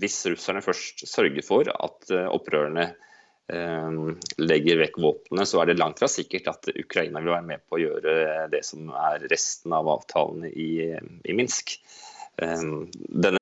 hvis 0.00 0.18
russerne 0.28 0.62
først 0.64 1.06
sørger 1.08 1.44
for 1.44 1.68
at 1.68 2.12
opprørerne 2.28 2.90
legger 4.40 4.78
vekk 4.80 4.98
våpnene, 5.00 5.44
så 5.48 5.60
er 5.60 5.68
det 5.68 5.78
langt 5.80 6.00
fra 6.00 6.08
sikkert 6.08 6.48
at 6.52 6.70
Ukraina 6.72 7.20
vil 7.20 7.32
være 7.34 7.48
med 7.48 7.64
på 7.68 7.76
å 7.76 7.82
gjøre 7.82 8.16
det 8.52 8.62
som 8.68 8.88
er 8.92 9.24
resten 9.32 9.72
av 9.76 9.88
avtalene 9.92 10.48
i, 10.52 10.70
i 10.92 11.36
Minsk. 11.36 11.74
Denne 12.40 13.41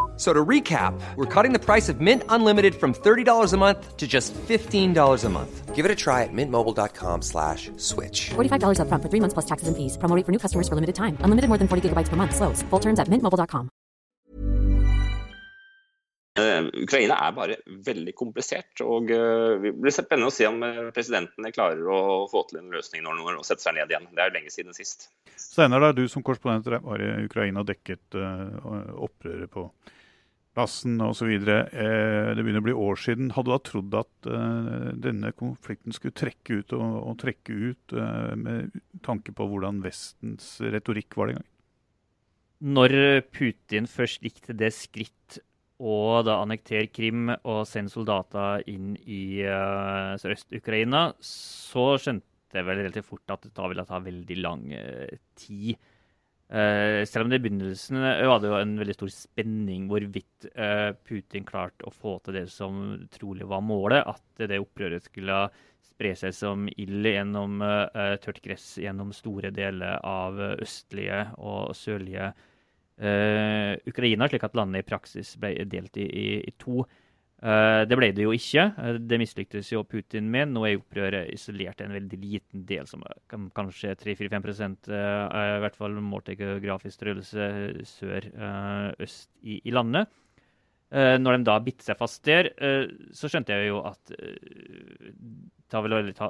So 0.21 0.33
to 0.33 0.45
recap, 0.45 0.93
we're 1.15 1.25
cutting 1.25 1.51
the 1.51 1.57
price 1.57 1.89
of 1.89 1.99
Mint 1.99 2.23
Unlimited 2.29 2.75
from 2.75 2.93
$30 2.93 3.53
a 3.53 3.57
month 3.57 3.97
to 3.97 4.07
just 4.07 4.35
$15 4.35 5.25
a 5.25 5.29
month. 5.29 5.75
Give 5.75 5.83
it 5.83 5.89
a 5.89 5.95
try 5.95 6.21
at 6.21 6.29
mintmobile.com 6.31 7.23
slash 7.23 7.71
switch. 7.77 8.29
$45 8.29 8.81
up 8.81 8.87
front 8.87 9.01
for 9.01 9.09
three 9.09 9.19
months 9.19 9.33
plus 9.33 9.47
taxes 9.47 9.67
and 9.67 9.75
fees. 9.75 9.97
Promo 9.97 10.23
for 10.23 10.31
new 10.31 10.37
customers 10.37 10.69
for 10.69 10.75
limited 10.75 10.93
time. 10.93 11.17
Unlimited 11.21 11.49
more 11.49 11.57
than 11.57 11.67
40 11.67 11.89
gigabytes 11.89 12.07
per 12.07 12.17
month. 12.17 12.35
Slows. 12.35 12.61
Full 12.69 12.79
terms 12.79 12.99
at 12.99 13.07
mintmobile.com. 13.07 13.71
Uh, 16.37 16.69
Ukraina 16.83 17.17
er 17.25 17.33
bare 17.35 17.55
veldig 17.85 18.13
komplisert, 18.15 18.83
og 18.85 19.09
uh, 19.11 19.57
det 19.59 19.73
blir 19.73 19.91
spennende 19.91 20.29
å 20.29 20.33
se 20.33 20.45
om 20.47 20.61
presidenten 20.61 20.93
presidentene 20.95 21.51
klarer 21.51 21.81
å 21.81 22.27
få 22.31 22.45
til 22.47 22.61
en 22.61 22.69
løsning 22.71 23.01
når 23.03 23.17
noen 23.17 23.41
setter 23.43 23.65
seg 23.65 23.75
ned 23.79 23.89
igjen. 23.89 24.05
Det 24.13 24.21
er 24.21 24.37
lenge 24.37 24.53
siden 24.53 24.77
sist. 24.77 25.09
Steinar, 25.33 25.81
da 25.81 25.91
du 25.97 26.05
som 26.07 26.23
korrespondent 26.23 26.69
var 26.85 27.01
i 27.01 27.25
Ukraina 27.25 27.65
og 27.65 27.73
dekket 27.73 28.21
opprøret 28.21 29.51
på 29.51 29.65
plassen 30.55 30.99
osv. 31.03 31.31
Eh, 31.31 32.31
det 32.35 32.43
begynner 32.43 32.63
å 32.63 32.67
bli 32.67 32.75
år 32.87 32.99
siden. 32.99 33.31
Hadde 33.35 33.49
du 33.49 33.53
da 33.53 33.61
trodd 33.67 33.97
at 34.01 34.29
eh, 34.29 34.89
denne 35.05 35.31
konflikten 35.37 35.95
skulle 35.95 36.17
trekke 36.17 36.61
ut 36.61 36.75
og, 36.77 36.97
og 37.11 37.19
trekke 37.21 37.55
ut 37.71 37.95
eh, 37.95 38.33
med 38.39 38.81
tanke 39.05 39.35
på 39.35 39.47
hvordan 39.47 39.81
Vestens 39.85 40.57
retorikk 40.63 41.17
var 41.17 41.31
den 41.31 41.39
gangen? 41.39 41.49
Når 42.61 42.93
Putin 43.33 43.87
først 43.89 44.21
gikk 44.21 44.43
til 44.45 44.59
det 44.59 44.69
skritt 44.77 45.39
å 45.81 46.19
da 46.21 46.35
annektere 46.43 46.91
Krim 46.93 47.31
og 47.31 47.63
sende 47.65 47.89
soldater 47.89 48.61
inn 48.69 48.91
i 49.01 49.41
uh, 49.41 50.13
Sørøst-Ukraina, 50.21 51.07
så 51.25 51.95
skjønte 51.97 52.59
jeg 52.59 52.67
vel 52.67 52.83
relativt 52.83 53.07
fort 53.07 53.33
at 53.33 53.47
det 53.49 53.71
ville 53.71 53.87
ta 53.89 53.97
veldig 54.05 54.37
lang 54.43 54.67
tid. 55.41 55.81
Uh, 56.51 57.05
selv 57.07 57.23
om 57.23 57.29
det 57.31 57.37
i 57.39 57.43
begynnelsen 57.45 57.95
eh, 58.03 58.25
var 58.27 58.41
det 58.43 58.49
jo 58.49 58.57
en 58.57 58.73
veldig 58.75 58.93
stor 58.97 59.11
spenning 59.13 59.85
hvorvidt 59.87 60.49
uh, 60.51 60.89
Putin 61.07 61.45
klarte 61.47 61.87
å 61.87 61.93
få 61.95 62.17
til 62.25 62.35
det 62.35 62.49
som 62.51 62.81
trolig 63.13 63.47
var 63.47 63.63
målet, 63.63 64.03
at 64.03 64.43
det 64.51 64.59
opprøret 64.59 65.07
skulle 65.07 65.45
spre 65.79 66.11
seg 66.19 66.35
som 66.35 66.65
ild 66.75 67.07
gjennom 67.07 67.63
uh, 67.63 68.17
tørt 68.19 68.41
gress 68.43 68.73
gjennom 68.83 69.13
store 69.15 69.53
deler 69.55 70.03
av 70.03 70.43
østlige 70.57 71.23
og 71.39 71.71
sørlige 71.77 72.33
Ukraina, 73.01 74.27
slik 74.29 74.43
at 74.45 74.53
landet 74.53 74.83
i 74.83 74.85
praksis 74.85 75.31
ble 75.41 75.55
delt 75.65 75.95
i, 75.97 76.03
i, 76.05 76.25
i 76.45 76.51
to. 76.61 76.83
Uh, 77.41 77.87
det 77.89 77.97
ble 77.97 78.11
det 78.13 78.21
jo 78.27 78.33
ikke. 78.37 78.67
Uh, 78.77 78.99
det 79.01 79.17
mislyktes 79.17 79.71
jo 79.71 79.81
Putin 79.89 80.27
med. 80.29 80.51
Nå 80.53 80.61
er 80.67 80.77
opprøret 80.77 81.31
isolert 81.33 81.81
en 81.81 81.95
veldig 81.95 82.19
liten 82.21 82.65
del, 82.69 82.85
som 82.89 83.01
kan, 83.31 83.47
kanskje 83.57 83.95
3-4-5 83.97 84.45
uh, 84.91 84.93
i 85.57 85.61
hvert 85.63 85.79
fall 85.79 85.97
målt 86.05 86.29
i 86.29 86.37
geografisk 86.37 86.99
størrelse 86.99 87.47
sør-øst 87.95 89.31
i, 89.41 89.57
i, 89.63 89.73
landet. 89.73 90.11
Når 90.91 91.37
de 91.37 91.45
da 91.47 91.53
bitt 91.63 91.85
seg 91.85 91.95
fast 91.95 92.19
der, 92.27 92.49
så 93.15 93.29
skjønte 93.31 93.55
jeg 93.55 93.69
jo 93.69 93.77
at 93.87 94.09
det 94.11 94.17
tar 95.71 95.85
vel 95.85 95.95
veldig 95.95 96.15
ta 96.17 96.27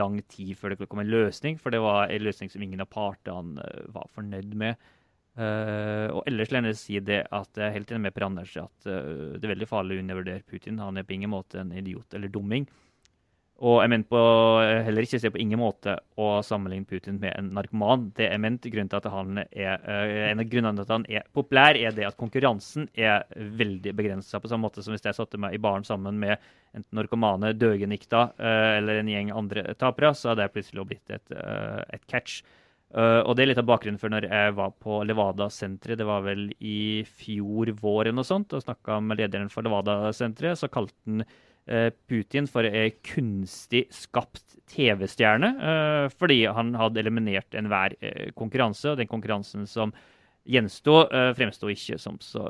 lang 0.00 0.16
tid 0.32 0.54
før 0.56 0.72
det 0.72 0.86
kom 0.88 1.02
en 1.02 1.10
løsning, 1.12 1.58
for 1.60 1.68
det 1.74 1.82
var 1.84 2.08
en 2.08 2.24
løsning 2.24 2.48
som 2.48 2.64
ingen 2.64 2.80
av 2.80 2.88
partene 2.88 3.60
var 3.92 4.08
fornøyd 4.14 4.56
med. 4.56 4.80
Uh, 5.38 6.10
og 6.16 6.24
ellers 6.26 6.50
vil 6.50 6.66
jeg 6.66 6.76
si 6.80 6.98
det 7.04 7.20
at 7.30 7.60
jeg 7.60 7.68
er 7.68 7.74
helt 7.76 7.92
enig 7.92 8.08
med 8.08 8.14
Per 8.16 8.24
Anders 8.26 8.56
at 8.58 8.88
uh, 8.90 9.36
det 9.38 9.46
er 9.46 9.52
veldig 9.52 9.68
farlig 9.70 9.94
å 9.94 10.02
undervurdere 10.02 10.42
Putin. 10.42 10.80
Han 10.82 10.98
er 10.98 11.06
på 11.06 11.14
ingen 11.14 11.30
måte 11.30 11.60
en 11.62 11.70
idiot 11.78 12.16
eller 12.18 12.32
dumming. 12.32 12.66
Og 13.62 13.80
jeg 13.82 13.90
mente 13.90 14.10
på, 14.10 14.18
heller 14.86 15.06
ikke 15.06 15.20
se 15.22 15.30
på 15.34 15.40
ingen 15.42 15.58
måte 15.58 15.96
å 16.18 16.26
sammenligne 16.46 16.86
Putin 16.90 17.16
med 17.22 17.32
en 17.38 17.52
narkoman. 17.54 18.08
Det 18.14 18.26
jeg 18.26 18.42
mente, 18.42 18.70
grunnen 18.70 18.90
til 18.90 18.98
at 18.98 19.08
han 19.14 19.42
er, 19.44 19.78
uh, 19.86 20.26
En 20.32 20.42
av 20.42 20.50
grunnene 20.50 20.74
til 20.78 20.86
at 20.88 20.94
han 20.96 21.08
er 21.20 21.30
populær, 21.38 21.78
er 21.78 21.94
det 21.94 22.10
at 22.10 22.18
konkurransen 22.18 22.90
er 22.98 23.26
veldig 23.62 23.94
begrensa. 23.94 24.42
På 24.42 24.50
samme 24.50 24.66
måte 24.66 24.82
som 24.82 24.96
hvis 24.96 25.06
jeg 25.06 25.20
satte 25.20 25.38
meg 25.38 25.54
i 25.54 25.62
baren 25.62 25.86
sammen 25.86 26.18
med 26.18 26.34
enten 26.74 26.98
narkomane, 26.98 27.54
døgenikta 27.54 28.32
eller 28.38 28.98
en 29.00 29.08
gjeng 29.08 29.30
andre 29.32 29.70
tapere, 29.78 30.10
så 30.14 30.32
hadde 30.32 30.44
jeg 30.44 30.58
plutselig 30.58 30.84
blitt 30.90 31.14
et, 31.14 31.32
et 31.32 32.10
catch. 32.10 32.42
Uh, 32.88 33.20
og 33.28 33.34
det 33.36 33.44
er 33.44 33.50
litt 33.50 33.58
av 33.60 33.66
bakgrunnen 33.68 34.00
for 34.00 34.12
når 34.12 34.24
jeg 34.30 34.52
var 34.56 34.72
på 34.80 35.02
Levada-senteret. 35.04 35.98
Det 36.00 36.06
var 36.08 36.22
vel 36.24 36.46
i 36.64 37.04
fjor 37.04 37.68
vår 37.76 38.08
og 38.14 38.24
sånt, 38.24 38.54
og 38.56 38.64
snakka 38.64 38.96
med 39.04 39.20
lederen 39.20 39.52
for 39.52 39.66
Levada-senteret. 39.66 40.56
Så 40.56 40.70
kalte 40.72 40.96
han 41.04 41.24
uh, 41.24 41.90
Putin 42.08 42.48
for 42.48 42.64
ei 42.64 42.94
kunstig 43.04 43.84
skapt 43.92 44.56
TV-stjerne. 44.72 45.50
Uh, 45.60 46.06
fordi 46.16 46.46
han 46.48 46.72
hadde 46.80 47.04
eliminert 47.04 47.58
enhver 47.58 47.92
konkurranse, 48.38 48.94
og 48.94 49.02
den 49.02 49.10
konkurransen 49.10 49.68
som 49.68 49.92
gjensto, 50.48 51.02
fremsto 51.36 51.68
ikke 51.68 51.98
som 52.00 52.14
så 52.24 52.40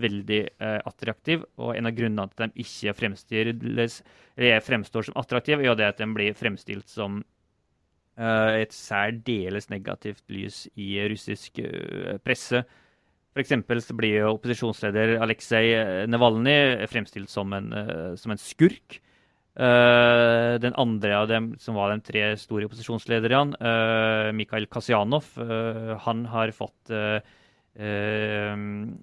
veldig 0.00 0.56
attraktiv. 0.88 1.42
Og 1.60 1.76
en 1.76 1.90
av 1.90 1.92
grunnene 1.92 2.24
til 2.32 2.46
at 2.46 2.54
de 2.54 2.64
ikke 2.64 2.94
fremstår 2.96 5.04
som 5.04 5.18
attraktive, 5.20 5.60
er 5.60 5.68
jo 5.68 5.76
det 5.76 5.90
at 5.90 6.00
de 6.00 6.08
blir 6.16 6.32
fremstilt 6.38 6.88
som 6.88 7.20
et 8.20 8.74
særdeles 8.76 9.70
negativt 9.72 10.22
lys 10.32 10.66
i 10.76 11.00
russisk 11.08 11.58
eh, 11.64 12.18
presse. 12.24 12.62
F.eks. 13.32 13.54
blir 13.96 14.26
opposisjonsleder 14.28 15.16
Aleksej 15.24 16.06
Navalnyj 16.12 16.84
fremstilt 16.92 17.32
som 17.32 17.52
en, 17.56 17.72
eh, 17.72 18.12
som 18.20 18.34
en 18.34 18.40
skurk. 18.40 19.00
Den 19.52 20.72
andre 20.80 21.12
av 21.12 21.26
dem, 21.28 21.50
som 21.60 21.76
var 21.76 21.90
de 21.92 22.00
tre 22.00 22.22
store 22.40 22.64
opposisjonslederne, 22.64 23.52
Mikhail 24.32 24.64
Kasjanov, 24.64 25.26
uh, 25.36 25.92
han 26.06 26.22
har 26.32 26.54
fått 26.56 26.88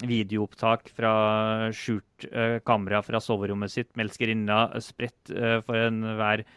videoopptak 0.09 0.89
fra 0.97 1.11
skjult 1.69 2.25
kamera 2.65 3.03
fra 3.05 3.21
soverommet 3.21 3.69
sitt 3.75 3.93
med 3.93 4.07
elskerinna 4.07 4.81
spredt 4.81 5.29
for 5.67 5.77
enhver 5.77 6.41
uh, 6.41 6.49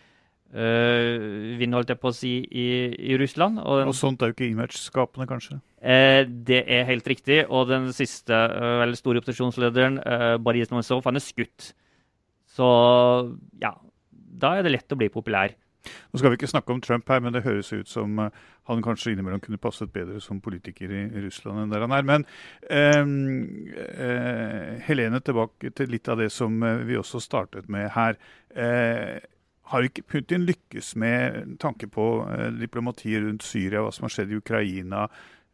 uh, 0.54 1.56
vind, 1.61 1.76
holdt 1.76 1.92
jeg 1.92 2.00
på 2.02 2.11
å 2.12 2.16
si, 2.16 2.32
i, 2.47 2.66
i 3.12 3.18
Russland. 3.21 3.61
Og, 3.62 3.82
den, 3.82 3.92
og, 3.92 3.97
sånt 3.99 4.23
er 4.23 4.32
jo 4.32 4.37
ikke 4.37 4.50
image-skapende, 4.50 5.28
kanskje? 5.30 5.61
Uh, 5.82 6.23
det 6.49 6.62
er 6.66 6.88
helt 6.88 7.09
riktig. 7.09 7.42
Og 7.49 7.71
den 7.71 7.90
siste 7.97 8.37
uh, 8.37 8.82
veldig 8.85 9.00
store 9.00 9.23
opposisjonslederen, 9.23 10.00
uh, 10.04 10.37
Boris 10.42 10.73
Nemtsov, 10.73 11.04
han 11.09 11.21
er 11.21 11.25
skutt. 11.25 11.73
Så 12.52 12.68
ja, 13.62 13.73
da 14.12 14.56
er 14.56 14.66
det 14.66 14.76
lett 14.76 14.92
å 14.92 15.00
bli 15.00 15.09
populær. 15.12 15.54
Nå 15.82 16.21
skal 16.21 16.30
vi 16.30 16.38
ikke 16.38 16.50
snakke 16.50 16.75
om 16.75 16.80
Trump 16.82 17.09
her, 17.11 17.21
men 17.25 17.35
det 17.35 17.42
høres 17.47 17.73
ut 17.73 17.90
som 17.90 18.18
eh, 18.23 18.42
han 18.71 18.82
kanskje 18.85 19.14
innimellom 19.14 19.42
kunne 19.42 19.61
passet 19.61 19.90
bedre 19.92 20.21
som 20.23 20.40
politiker 20.44 20.92
i, 20.94 21.02
Russland 21.25 21.64
enn 21.64 21.73
der 21.73 21.82
han 21.82 21.94
er. 21.97 22.06
Men 22.06 22.26
eh, 22.71 23.02
eh, 24.06 24.68
Helene, 24.87 25.23
tilbake 25.25 25.73
til 25.76 25.92
litt 25.94 26.11
av 26.12 26.23
det 26.23 26.30
som 26.35 26.62
eh, 26.62 26.85
vi 26.87 26.99
også 27.00 27.23
startet 27.23 27.71
med 27.73 27.90
her. 27.97 28.21
Eh, 28.54 29.18
har 29.71 29.87
ikke 29.87 30.04
Putin 30.09 30.47
lykkes 30.49 30.95
med 30.99 31.54
tanke 31.62 31.88
på 31.90 32.07
eh, 32.26 32.50
diplomatiet 32.59 33.23
rundt 33.25 33.47
Syria, 33.47 33.85
hva 33.85 33.92
som 33.95 34.09
har 34.09 34.14
skjedd 34.16 34.35
i 34.35 34.40
Ukraina, 34.40 35.07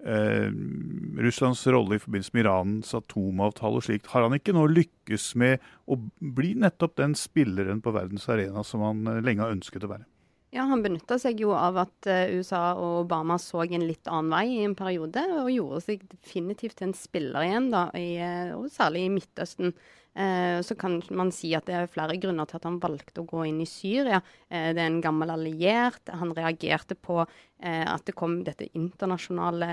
eh, 0.04 0.48
Russlands 1.24 1.66
rolle 1.66 1.98
i 1.98 2.02
forbindelse 2.02 2.34
med 2.34 2.46
Iranens 2.46 2.94
atomavtale 2.96 3.80
og 3.80 3.86
slikt. 3.86 4.10
Har 4.14 4.26
han 4.26 4.36
ikke 4.38 4.56
nå 4.56 4.66
lykkes 4.72 5.32
med 5.40 5.64
å 5.86 5.98
bli 6.18 6.54
nettopp 6.58 6.96
den 7.00 7.16
spilleren 7.18 7.82
på 7.84 7.94
verdens 7.96 8.28
arena 8.32 8.64
som 8.66 8.86
han 8.86 9.04
eh, 9.06 9.24
lenge 9.24 9.44
har 9.44 9.56
ønsket 9.56 9.86
å 9.86 9.92
være? 9.94 10.08
Ja, 10.50 10.64
Han 10.64 10.80
benytta 10.80 11.18
seg 11.20 11.42
jo 11.42 11.52
av 11.52 11.76
at 11.82 12.08
eh, 12.08 12.32
USA 12.38 12.72
og 12.72 13.02
Obama 13.02 13.36
så 13.42 13.66
en 13.66 13.84
litt 13.84 14.08
annen 14.08 14.32
vei 14.32 14.46
i 14.54 14.64
en 14.64 14.76
periode, 14.78 15.20
og 15.42 15.52
gjorde 15.52 15.82
seg 15.84 16.06
definitivt 16.08 16.78
til 16.80 16.88
en 16.88 16.96
spiller 16.96 17.44
igjen, 17.44 17.68
da, 17.74 17.82
i, 17.92 18.14
eh, 18.16 18.54
og 18.56 18.70
særlig 18.72 19.04
i 19.04 19.10
Midtøsten. 19.18 19.74
Eh, 20.18 20.62
så 20.62 20.74
kan 20.74 20.96
man 21.14 21.28
si 21.30 21.52
at 21.54 21.68
det 21.68 21.76
er 21.78 21.90
flere 21.90 22.16
grunner 22.18 22.48
til 22.48 22.58
at 22.58 22.64
han 22.66 22.80
valgte 22.82 23.22
å 23.22 23.28
gå 23.28 23.44
inn 23.46 23.60
i 23.62 23.68
Syria. 23.70 24.18
Eh, 24.50 24.72
det 24.74 24.82
er 24.82 24.88
en 24.90 25.02
gammel 25.04 25.30
alliert. 25.30 26.10
Han 26.10 26.32
reagerte 26.34 26.96
på 26.98 27.20
eh, 27.22 27.84
at 27.86 28.02
det 28.08 28.16
kom 28.18 28.40
dette 28.46 28.66
internasjonale 28.72 29.68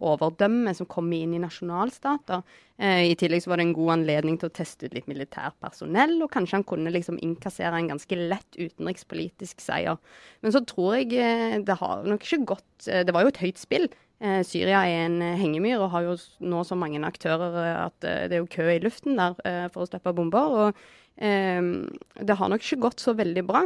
overdømmet 0.00 0.78
som 0.78 0.88
kom 0.88 1.12
inn 1.12 1.34
i 1.36 1.42
nasjonalstater. 1.42 2.40
I 2.82 3.12
tillegg 3.14 3.44
så 3.44 3.52
var 3.52 3.60
det 3.60 3.66
en 3.68 3.74
god 3.76 3.90
anledning 3.94 4.38
til 4.40 4.48
å 4.48 4.54
teste 4.56 4.88
ut 4.88 4.94
litt 4.96 5.06
militært 5.06 5.54
personell, 5.62 6.16
og 6.24 6.32
kanskje 6.34 6.56
han 6.56 6.64
kunne 6.66 6.90
liksom 6.90 7.20
innkassere 7.22 7.78
en 7.78 7.92
ganske 7.92 8.16
lett 8.18 8.56
utenrikspolitisk 8.58 9.62
seier. 9.62 10.00
Men 10.42 10.54
så 10.56 10.64
tror 10.66 10.96
jeg 10.98 11.62
det 11.62 11.76
har 11.78 12.02
nok 12.08 12.26
ikke 12.26 12.56
gått 12.56 12.88
Det 12.88 13.14
var 13.14 13.22
jo 13.22 13.30
et 13.30 13.38
høyt 13.44 13.60
spill. 13.60 13.86
Eh, 14.22 14.40
Syria 14.46 14.84
er 14.86 15.08
en 15.08 15.18
eh, 15.24 15.38
hengemyr 15.40 15.80
og 15.82 15.90
har 15.96 16.06
jo 16.06 16.16
nå 16.46 16.62
så 16.66 16.76
mange 16.78 17.00
aktører 17.02 17.56
eh, 17.58 17.78
at 17.88 18.04
det 18.30 18.36
er 18.36 18.42
jo 18.42 18.50
kø 18.50 18.68
i 18.70 18.82
luften 18.82 19.18
der 19.18 19.34
for 19.74 19.82
å 19.82 19.88
slippe 19.90 20.14
bomber. 20.16 20.58
og 20.66 20.82
det 21.22 22.34
har 22.38 22.48
nok 22.48 22.62
ikke 22.64 22.80
gått 22.80 23.02
så 23.04 23.12
veldig 23.12 23.42
bra 23.44 23.60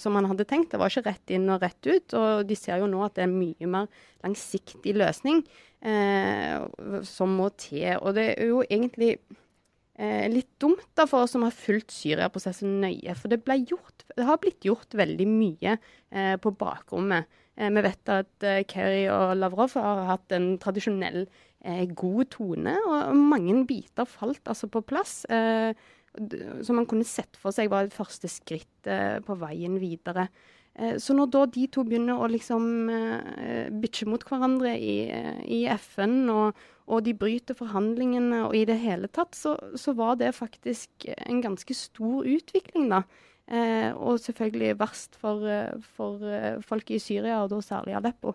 som 0.00 0.14
man 0.16 0.24
hadde 0.30 0.46
tenkt. 0.48 0.70
Det 0.72 0.78
var 0.80 0.88
ikke 0.88 1.10
rett 1.10 1.32
inn 1.36 1.44
og 1.52 1.60
rett 1.60 1.86
ut. 1.86 2.14
Og 2.16 2.46
de 2.48 2.56
ser 2.56 2.80
jo 2.80 2.88
nå 2.88 3.02
at 3.04 3.12
det 3.14 3.26
er 3.26 3.28
en 3.28 3.36
mye 3.36 3.68
mer 3.68 3.90
langsiktig 4.24 4.94
løsning 4.96 5.42
som 7.04 7.36
må 7.36 7.50
til. 7.60 8.00
Og 8.00 8.16
det 8.16 8.24
er 8.32 8.48
jo 8.48 8.64
egentlig 8.64 9.12
litt 10.32 10.50
dumt 10.56 10.88
da 10.96 11.04
for 11.06 11.28
oss 11.28 11.36
som 11.36 11.44
har 11.44 11.54
fulgt 11.54 11.92
Syria-prosessen 11.92 12.80
nøye. 12.80 13.12
For 13.12 13.28
det, 13.28 13.44
gjort, 13.68 14.08
det, 14.16 14.24
har 14.24 14.40
blitt 14.40 14.64
gjort 14.64 14.96
veldig 14.96 15.28
mye 15.36 15.76
på 16.40 16.56
bakrommet. 16.64 17.28
Eh, 17.56 17.70
vi 17.70 17.84
vet 17.86 18.10
at 18.12 18.46
eh, 18.46 18.62
Kerry 18.68 19.04
og 19.12 19.36
Lavrov 19.38 19.76
har 19.78 20.06
hatt 20.08 20.34
en 20.34 20.54
tradisjonell 20.62 21.24
eh, 21.24 21.84
god 21.94 22.32
tone, 22.34 22.74
og 22.88 23.14
mange 23.18 23.60
biter 23.68 24.08
falt 24.08 24.42
altså 24.50 24.70
på 24.70 24.82
plass. 24.84 25.22
Som 26.62 26.78
man 26.78 26.86
kunne 26.86 27.06
sett 27.06 27.34
for 27.40 27.54
seg 27.54 27.72
var 27.72 27.88
et 27.88 27.94
første 27.94 28.28
skritt 28.30 28.86
på 29.26 29.34
veien 29.40 29.80
videre. 29.82 30.28
Så 31.02 31.14
når 31.14 31.26
da 31.34 31.40
de 31.50 31.64
to 31.74 31.82
begynner 31.86 32.20
å 32.22 32.28
liksom 32.30 32.86
bitche 33.82 34.06
mot 34.06 34.22
hverandre 34.26 34.76
i, 34.78 34.94
i 35.42 35.64
FN, 35.74 36.28
og, 36.30 36.60
og, 36.86 37.02
de 37.06 37.16
bryter 37.18 37.58
forhandlingene 37.58 38.44
og 38.46 38.54
i 38.54 38.62
det 38.70 38.78
hele 38.82 39.10
tatt, 39.10 39.34
så, 39.34 39.56
så, 39.74 39.96
var 39.98 40.20
det 40.22 40.36
faktisk 40.38 41.08
en 41.26 41.42
ganske 41.42 41.74
stor 41.74 42.30
utvikling, 42.30 42.86
da. 42.94 43.02
Eh, 43.44 43.92
og 43.92 44.22
selvfølgelig 44.24 44.78
verst 44.80 45.18
for, 45.20 45.44
eh, 45.44 45.80
for 45.96 46.22
eh, 46.24 46.60
folk 46.64 46.90
i 46.90 46.98
Syria, 46.98 47.42
og 47.42 47.50
da 47.52 47.60
særlig 47.60 47.96
Aleppo. 47.98 48.32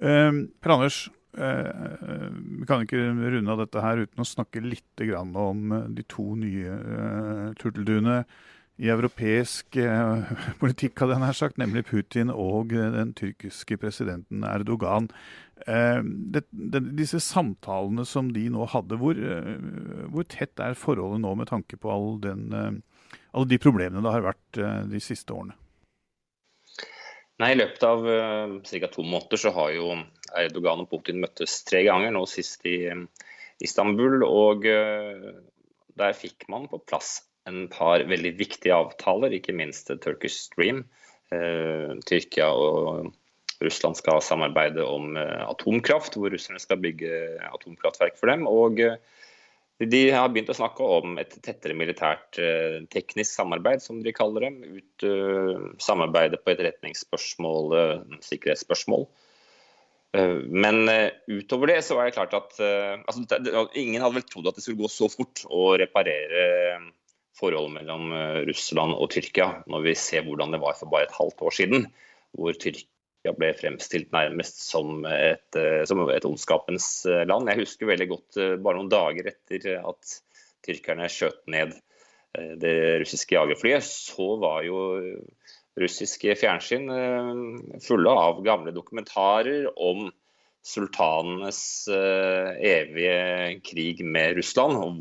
Uh, 0.00 0.48
per 0.60 0.72
Anders, 0.72 1.08
vi 1.30 2.64
kan 2.66 2.80
ikke 2.82 3.02
runde 3.12 3.52
av 3.52 3.60
dette 3.60 3.82
her 3.84 4.00
uten 4.00 4.22
å 4.24 4.26
snakke 4.26 4.62
litt 4.64 5.02
om 5.14 5.68
de 5.94 6.02
to 6.08 6.24
nye 6.34 7.52
turtelduene 7.60 8.24
i 8.80 8.88
europeisk 8.90 9.76
politikk, 10.62 10.96
hadde 10.98 11.14
jeg 11.14 11.22
nær 11.22 11.36
sagt, 11.38 11.60
nemlig 11.60 11.84
Putin 11.86 12.32
og 12.32 12.72
den 12.72 13.12
tyrkiske 13.14 13.78
presidenten 13.78 14.42
Erdogan. 14.42 15.06
Det, 15.60 16.42
disse 16.98 17.20
samtalene 17.22 18.08
som 18.08 18.32
de 18.34 18.48
nå 18.50 18.66
hadde, 18.72 18.98
hvor, 18.98 19.20
hvor, 20.10 20.26
tett 20.26 20.58
er 20.58 20.74
forholdet 20.74 21.22
nå 21.22 21.36
med 21.38 21.52
tanke 21.52 21.78
på 21.78 21.94
all 21.94 22.16
den 22.24 22.82
alle 23.30 23.50
de 23.50 23.58
problemene 23.62 24.02
det 24.04 24.14
har 24.14 24.26
vært 24.26 24.60
eh, 24.60 24.78
de 24.90 25.00
siste 25.02 25.34
årene? 25.34 25.56
Nei, 27.40 27.54
I 27.54 27.60
løpet 27.60 27.84
av 27.88 28.04
uh, 28.04 28.56
ca. 28.66 28.88
to 28.92 29.04
måneder 29.06 29.40
så 29.40 29.52
har 29.56 29.72
jo 29.72 29.94
Erdogan 30.36 30.82
og 30.82 30.90
Putin 30.90 31.22
møttes 31.22 31.62
tre 31.64 31.80
ganger, 31.86 32.12
nå 32.12 32.26
sist 32.28 32.66
i 32.68 32.82
um, 32.92 33.06
Istanbul. 33.64 34.20
Og 34.26 34.66
der 36.00 36.16
fikk 36.16 36.44
man 36.52 36.68
på 36.68 36.82
plass 36.84 37.22
en 37.48 37.64
par 37.72 38.04
veldig 38.08 38.34
viktige 38.36 38.76
avtaler, 38.76 39.32
ikke 39.32 39.56
minst 39.56 39.88
Turkish 40.04 40.36
Stream. 40.50 40.84
Tyrkia 41.30 42.50
og 42.52 43.10
Russland 43.64 43.96
skal 43.98 44.20
samarbeide 44.24 44.84
om 44.84 45.16
atomkraft, 45.16 46.16
hvor 46.20 46.32
russerne 46.32 46.60
skal 46.62 46.80
bygge 46.80 47.10
atomkraftverk 47.50 48.20
for 48.20 48.32
dem. 48.32 48.46
og 48.48 48.80
de 49.88 50.00
har 50.12 50.28
begynt 50.28 50.50
å 50.52 50.56
snakke 50.58 50.84
om 50.84 51.14
et 51.20 51.32
tettere 51.40 51.72
militært 51.76 52.36
eh, 52.42 52.82
teknisk 52.92 53.32
samarbeid, 53.32 53.80
som 53.80 54.02
de 54.04 54.12
kaller 54.12 54.44
dem. 54.44 54.58
Ut, 54.76 55.04
uh, 55.08 55.70
samarbeidet 55.80 56.42
på 56.44 56.52
etterretningsspørsmål, 56.52 57.72
uh, 57.72 58.20
sikkerhetsspørsmål. 58.26 59.08
Men 60.10 60.90
utover 61.30 61.70
det 61.70 61.76
så 61.86 61.94
var 61.94 62.08
det 62.08 62.16
klart 62.16 62.32
at 62.34 62.56
altså, 62.58 63.20
det, 63.30 63.52
ingen 63.78 64.02
hadde 64.02 64.16
vel 64.16 64.24
trodd 64.26 64.48
at 64.50 64.56
det 64.58 64.64
skulle 64.64 64.80
gå 64.80 64.88
så 64.90 65.06
fort 65.06 65.44
å 65.46 65.68
reparere 65.78 66.40
forholdet 67.38 67.76
mellom 67.76 68.10
Russland 68.48 68.96
og 68.96 69.12
Tyrkia, 69.14 69.60
når 69.70 69.84
vi 69.84 69.94
ser 69.94 70.26
hvordan 70.26 70.50
det 70.50 70.58
var 70.64 70.74
for 70.80 70.90
bare 70.90 71.06
et 71.06 71.14
halvt 71.14 71.46
år 71.46 71.54
siden. 71.60 71.86
Hvor 72.34 72.58
Tyrkia 72.58 72.90
ble 73.28 73.50
fremstilt 73.56 74.12
nærmest 74.14 74.62
som 74.64 75.04
et, 75.04 75.56
eh, 75.58 75.82
som 75.88 76.00
et 76.08 76.26
ondskapens 76.26 77.04
eh, 77.06 77.26
land. 77.28 77.50
Jeg 77.52 77.62
husker 77.64 77.90
veldig 77.90 78.08
godt 78.14 78.40
eh, 78.40 78.56
bare 78.56 78.78
noen 78.78 78.92
dager 78.92 79.28
etter 79.32 79.80
at 79.80 80.16
tyrkerne 80.64 81.08
skjøt 81.10 81.46
ned 81.52 81.76
det 82.62 83.00
russiske 83.02 83.34
jagerflyet, 83.34 83.82
så 83.82 84.36
var 84.38 84.60
jo 84.62 84.82
russiske 85.80 86.36
fjernsyn 86.38 86.84
fulle 87.82 88.12
av 88.14 88.38
gamle 88.46 88.70
dokumentarer 88.70 89.66
om 89.74 90.04
sultanenes 90.62 91.88
evige 91.90 93.16
krig 93.66 94.04
med 94.06 94.38
Russland, 94.38 94.78
og 94.78 94.94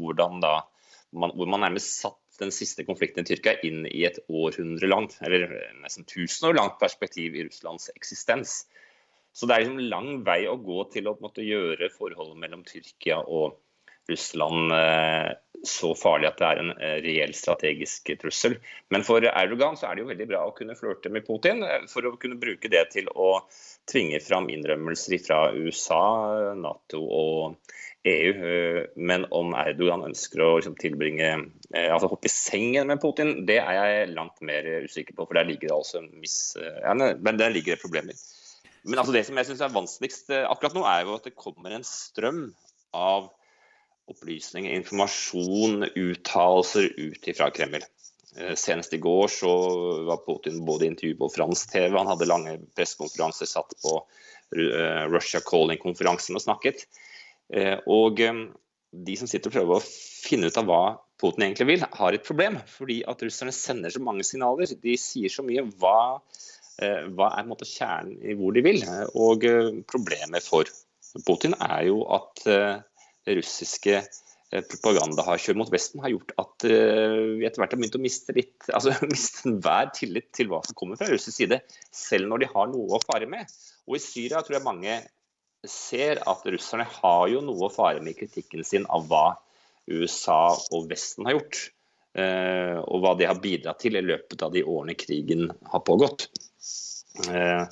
man, 1.13 1.35
hvor 1.35 1.51
man 1.53 1.61
nærmest 1.67 1.99
satt 1.99 2.17
den 2.41 2.51
siste 2.55 2.85
konflikten 2.87 3.25
i 3.25 3.29
Tyrkia 3.29 3.55
inn 3.67 3.85
i 3.89 4.03
et 4.07 4.19
århundre 4.27 4.89
langt, 4.89 5.17
eller 5.25 5.51
nesten 5.83 6.07
tusen 6.09 6.49
år 6.49 6.57
langt 6.59 6.79
perspektiv 6.81 7.35
i 7.35 7.45
Russlands 7.47 7.89
eksistens. 7.95 8.61
Så 9.33 9.47
det 9.47 9.55
er 9.55 9.65
liksom 9.65 9.89
lang 9.91 10.11
vei 10.27 10.41
å 10.49 10.57
gå 10.59 10.83
til 10.93 11.09
å 11.09 11.17
måte, 11.21 11.45
gjøre 11.45 11.91
forholdet 11.93 12.39
mellom 12.41 12.65
Tyrkia 12.67 13.21
og 13.21 13.59
Russland 14.09 14.71
eh, 14.73 15.31
så 15.63 15.91
farlig 15.95 16.29
at 16.29 16.39
det 16.39 16.47
er 16.47 16.61
en 16.61 16.71
eh, 16.77 16.95
reell 17.03 17.33
strategisk 17.35 18.09
trussel. 18.21 18.57
Men 18.93 19.05
for 19.05 19.25
Erdogan 19.27 19.77
så 19.77 19.89
er 19.89 19.97
det 19.97 20.03
jo 20.03 20.09
veldig 20.09 20.27
bra 20.31 20.45
å 20.47 20.55
kunne 20.57 20.77
flørte 20.79 21.11
med 21.13 21.27
Putin, 21.27 21.61
eh, 21.65 21.85
for 21.91 22.07
å 22.07 22.15
kunne 22.21 22.39
bruke 22.41 22.71
det 22.71 22.85
til 22.95 23.09
å 23.13 23.31
tvinge 23.89 24.21
fram 24.23 24.49
innrømmelser 24.51 25.19
fra 25.25 25.43
USA, 25.53 26.01
Nato 26.57 27.03
og 27.03 27.75
EU. 28.03 28.31
Eh, 28.49 28.83
men 28.95 29.25
om 29.35 29.53
Erdogan 29.57 30.05
ønsker 30.07 30.43
å 30.43 30.51
liksom, 30.57 30.77
tilbringe 30.79 31.29
eh, 31.29 31.89
altså 31.91 32.09
hoppe 32.11 32.29
i 32.29 32.33
sengen 32.33 32.87
med 32.91 33.01
Putin, 33.03 33.43
det 33.49 33.59
er 33.61 33.75
jeg 33.75 34.13
langt 34.13 34.39
mer 34.45 34.67
usikker 34.85 35.17
på. 35.17 35.27
For 35.27 35.39
der 35.39 35.49
ligger 35.49 35.69
det 35.69 35.75
altså 35.75 35.99
en 36.01 36.13
eh, 36.23 36.79
ja, 36.85 36.95
Men 36.95 37.41
der 37.41 37.51
ligger 37.53 37.75
det 37.75 37.83
problemer. 37.83 38.15
Men 38.87 39.01
altså, 39.01 39.13
det 39.13 39.25
som 39.27 39.37
jeg 39.37 39.49
syns 39.49 39.65
er 39.65 39.75
vanskeligst 39.75 40.31
akkurat 40.39 40.77
nå, 40.77 40.85
er 40.87 41.03
jo 41.03 41.17
at 41.17 41.27
det 41.27 41.35
kommer 41.35 41.75
en 41.75 41.83
strøm 41.83 42.45
av 42.95 43.27
opplysninger, 44.09 44.71
informasjon, 44.79 45.83
uttalelser 45.99 46.87
ut 46.97 47.27
fra 47.37 47.49
Kreml. 47.53 47.83
Senest 48.57 48.95
i 48.95 49.01
går 49.03 49.27
så 49.33 49.51
var 50.07 50.23
Putin 50.23 50.63
både 50.65 50.87
intervjuet 50.87 51.19
på 51.19 51.29
fransk 51.33 51.75
TV, 51.75 51.91
han 51.93 52.09
hadde 52.09 52.29
lange 52.29 52.55
pressekonferanser 52.77 53.49
satt 53.51 53.75
på 53.83 53.99
Russia 55.11 55.43
Calling-konferansen 55.45 56.39
og 56.39 56.45
snakket. 56.47 56.87
Eh, 57.49 57.77
og 57.89 58.21
eh, 58.21 58.43
de 59.05 59.15
som 59.17 59.29
sitter 59.29 59.49
og 59.49 59.55
prøver 59.57 59.79
å 59.79 59.85
finne 59.85 60.49
ut 60.49 60.59
av 60.59 60.69
hva 60.69 60.83
Putin 61.19 61.47
egentlig 61.47 61.67
vil, 61.73 61.87
har 61.99 62.15
et 62.15 62.25
problem. 62.25 62.59
Fordi 62.69 63.01
at 63.09 63.25
russerne 63.25 63.55
sender 63.55 63.93
så 63.93 64.03
mange 64.03 64.25
signaler. 64.27 64.69
De 64.83 64.95
sier 64.99 65.33
så 65.33 65.45
mye. 65.45 65.65
Hva, 65.81 66.21
eh, 66.83 67.09
hva 67.15 67.33
er 67.35 67.49
måte, 67.49 67.67
kjernen 67.69 68.17
i 68.21 68.37
hvor 68.39 68.55
de 68.55 68.65
vil? 68.65 68.85
Og 69.19 69.45
problemet 69.89 70.45
for 70.45 70.69
Putin 71.25 71.57
er 71.57 71.89
jo 71.89 72.03
at 72.13 72.45
russiske 73.29 74.01
propaganda 74.49 75.21
har 75.27 75.41
kjørt 75.41 75.57
mot 75.59 75.69
Vesten, 75.69 76.01
har 76.01 76.09
gjort 76.09 76.31
at 76.41 76.65
vi 76.65 77.45
etter 77.45 77.61
hvert 77.61 77.73
har 77.75 77.77
begynt 77.81 77.97
å 77.97 78.01
miste 78.01 78.33
litt, 78.33 78.55
altså 78.77 78.93
miste 79.09 79.45
enhver 79.49 79.91
tillit 79.93 80.29
til 80.37 80.49
hva 80.49 80.61
som 80.65 80.77
kommer 80.77 80.97
fra 80.97 81.09
russisk 81.09 81.35
side, 81.35 81.59
selv 81.93 82.29
når 82.29 82.45
de 82.45 82.49
har 82.53 82.71
noe 82.71 82.97
å 82.97 83.01
fare 83.03 83.29
med. 83.29 83.49
Og 83.89 83.97
i 83.97 84.01
Syria 84.01 84.41
tror 84.45 84.57
jeg 84.57 84.65
mange 84.65 84.95
ser 85.67 86.21
at 86.29 86.45
russerne 86.45 86.85
har 86.87 87.27
jo 87.31 87.41
noe 87.43 87.67
å 87.67 87.73
fare 87.73 88.01
med 88.03 88.15
i 88.15 88.19
kritikken 88.21 88.63
sin 88.67 88.87
av 88.87 89.07
hva 89.09 89.33
USA 89.89 90.53
og 90.75 90.89
Vesten 90.91 91.27
har 91.27 91.39
gjort. 91.39 91.69
Eh, 92.17 92.77
og 92.79 93.03
hva 93.03 93.15
det 93.17 93.27
har 93.29 93.41
bidratt 93.41 93.81
til 93.83 93.99
i 93.99 94.05
løpet 94.05 94.41
av 94.45 94.53
de 94.53 94.63
årene 94.65 94.95
krigen 94.97 95.49
har 95.71 95.83
pågått. 95.85 96.29
Eh, 97.27 97.63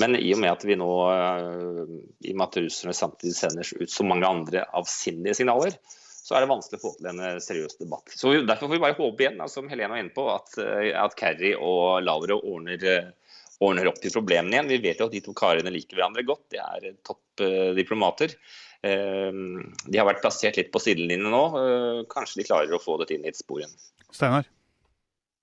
men 0.00 0.16
i 0.18 0.32
og 0.34 0.40
med 0.42 0.54
at 0.54 0.64
vi 0.66 0.78
nå, 0.78 0.90
eh, 1.12 1.92
i 2.26 2.32
og 2.32 2.40
med 2.40 2.46
at 2.48 2.58
russerne 2.64 2.96
samtidig 2.96 3.36
sender 3.38 3.74
ut 3.80 3.92
så 3.92 4.06
mange 4.06 4.28
andre 4.28 4.64
avsindige 4.74 5.38
signaler, 5.38 5.76
så 6.24 6.34
er 6.34 6.42
det 6.42 6.50
vanskelig 6.54 6.80
å 6.80 6.86
få 6.86 6.94
til 6.96 7.10
en 7.10 7.40
seriøs 7.44 7.76
debatt. 7.82 8.14
Så 8.16 8.32
Derfor 8.48 8.66
får 8.66 8.78
vi 8.78 8.84
bare 8.86 8.96
håpe 8.96 9.26
igjen, 9.26 9.42
som 9.52 9.68
Helene 9.68 9.92
var 9.92 10.00
inne 10.00 10.14
på, 10.14 10.24
at, 10.32 10.56
at 10.96 11.16
Kerry 11.20 11.52
og 11.52 12.00
Lavrov 12.00 12.46
ordner 12.48 13.12
ordner 13.64 13.88
opp 13.90 14.04
i 14.04 14.12
problemene 14.12 14.56
igjen. 14.58 14.70
Vi 14.70 14.82
vet 14.84 15.00
jo 15.00 15.08
at 15.08 15.16
de 15.16 15.22
to 15.24 15.34
karene 15.36 15.72
liker 15.72 15.98
hverandre 15.98 16.26
godt. 16.28 16.46
De 16.54 16.60
er 16.62 16.94
topp 17.06 17.44
diplomater. 17.74 18.36
Ehm, 18.84 19.70
de 19.88 20.00
har 20.00 20.08
vært 20.08 20.24
plassert 20.24 20.58
litt 20.60 20.72
på 20.74 20.82
sidelinjen 20.82 21.32
nå. 21.32 21.44
Eh, 21.60 22.02
kanskje 22.10 22.42
de 22.42 22.48
klarer 22.50 22.76
å 22.76 22.82
få 22.82 22.98
det 23.00 23.14
inn 23.14 23.24
i 23.24 23.32
et 23.32 23.40
spor 23.40 23.62
igjen. 23.62 23.72
Steinar? 24.10 24.50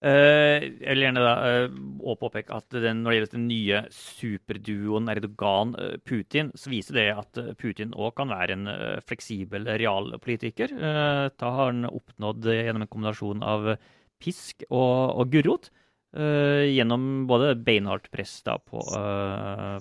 Uh, 0.02 0.58
jeg 0.82 0.96
vil 0.96 1.04
gjerne 1.04 1.22
da 1.22 1.34
uh, 1.70 2.14
påpeke 2.18 2.56
at 2.58 2.74
den, 2.74 3.04
når 3.04 3.12
det 3.12 3.18
gjelder 3.20 3.34
den 3.36 3.44
nye 3.46 3.82
superduoen 3.94 5.12
Erdogan-Putin, 5.14 6.50
så 6.58 6.72
viser 6.74 6.98
det 6.98 7.04
at 7.14 7.42
Putin 7.62 7.94
òg 7.94 8.16
kan 8.18 8.34
være 8.34 8.56
en 8.58 8.72
fleksibel 9.06 9.70
realpolitiker. 9.70 10.74
da 10.74 11.52
har 11.54 11.70
han 11.70 11.86
oppnådd 11.86 12.50
gjennom 12.50 12.88
en 12.88 12.90
kombinasjon 12.90 13.46
av 13.46 13.76
pisk 14.18 14.66
og, 14.72 15.22
og 15.22 15.30
gulrot. 15.36 15.70
Gjennom 16.12 17.28
både 17.28 17.54
beinhardt 17.56 18.10
press 18.12 18.34
da, 18.44 18.58
på, 18.60 18.82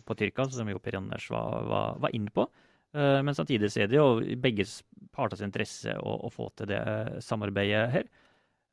på 0.07 0.15
Tyrkia, 0.15 0.45
som 0.55 0.69
jo 0.71 0.79
Per 0.79 0.99
Anders 1.01 1.25
var, 1.33 1.65
var, 1.67 1.97
var 2.05 2.15
inne 2.15 2.31
på, 2.31 2.45
Uh, 2.91 3.21
men 3.23 3.37
samtidig 3.39 3.71
er 3.79 3.91
det 3.91 4.01
jo 4.01 4.19
begge 4.43 4.67
parters 5.15 5.45
interesse 5.47 5.93
å, 5.95 6.17
å, 6.27 6.31
få 6.35 6.49
til 6.59 6.73
det 6.73 6.81
samarbeidet 7.23 7.85
her. 7.95 8.09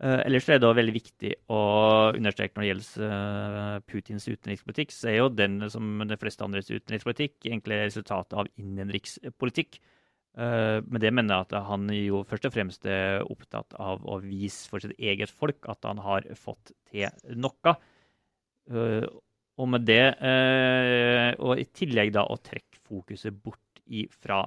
Uh, 0.01 0.21
ellers 0.25 0.47
er 0.49 0.61
det 0.61 0.71
veldig 0.77 0.93
viktig 0.95 1.33
å 1.53 1.59
understreke 2.17 2.57
når 2.57 2.63
det 2.63 2.71
gjelder 2.71 3.13
uh, 3.13 3.75
Putins 3.85 4.25
utenrikspolitikk, 4.29 4.93
så 4.93 5.11
er 5.11 5.19
jo 5.19 5.29
den 5.33 5.61
som 5.73 6.01
de 6.05 6.17
fleste 6.21 6.45
andres 6.45 6.69
utenrikspolitikk 6.71 7.45
egentlig 7.45 7.79
resultatet 7.83 8.37
av 8.41 8.49
innenrikspolitikk. 8.57 9.79
Uh, 10.37 10.83
men 10.85 11.01
det 11.01 11.11
mener 11.17 11.33
jeg 11.33 11.47
at 11.47 11.55
han 11.65 11.87
jo 11.95 12.21
først 12.29 12.45
og 12.45 12.53
fremst 12.53 12.85
er 12.85 13.25
opptatt 13.25 13.73
av 13.81 14.03
å 14.05 14.19
vise 14.21 14.69
for 14.69 14.83
sitt 14.83 14.93
eget 14.97 15.33
folk 15.33 15.65
at 15.71 15.87
han 15.89 16.01
har 16.05 16.27
fått 16.37 16.75
til 16.91 17.09
noe. 17.33 17.77
og 19.57 19.69
med 19.71 19.85
det, 19.87 20.03
og 21.39 21.57
i 21.57 21.65
tillegg 21.73 22.11
da 22.13 22.25
å 22.27 22.35
trekke 22.37 22.81
fokuset 22.85 23.33
bort 23.33 23.81
fra 24.19 24.41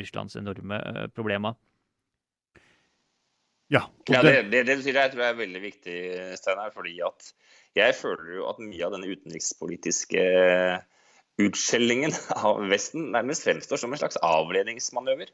Russlands 0.00 0.38
enorme 0.40 0.80
problemer. 1.14 1.54
Ja, 3.68 3.82
ja 4.08 4.22
det, 4.24 4.48
det, 4.48 4.62
det, 4.64 4.78
du 4.78 4.84
sier 4.84 4.96
jeg 4.96 5.12
tror 5.12 5.26
jeg 5.26 5.34
er 5.34 5.42
veldig 5.42 5.60
viktig, 5.60 5.96
Steinar. 6.40 6.72
fordi 6.72 6.94
at 7.04 7.32
jeg 7.76 7.96
føler 7.98 8.38
jo 8.38 8.46
at 8.48 8.62
mye 8.64 8.86
av 8.86 8.94
denne 8.94 9.10
utenrikspolitiske 9.12 10.22
utskjellingen 11.38 12.16
av 12.48 12.64
Vesten 12.70 13.12
nærmest 13.14 13.46
fremstår 13.46 13.80
som 13.80 13.94
en 13.94 14.00
slags 14.00 14.20
avledningsmanøver. 14.24 15.32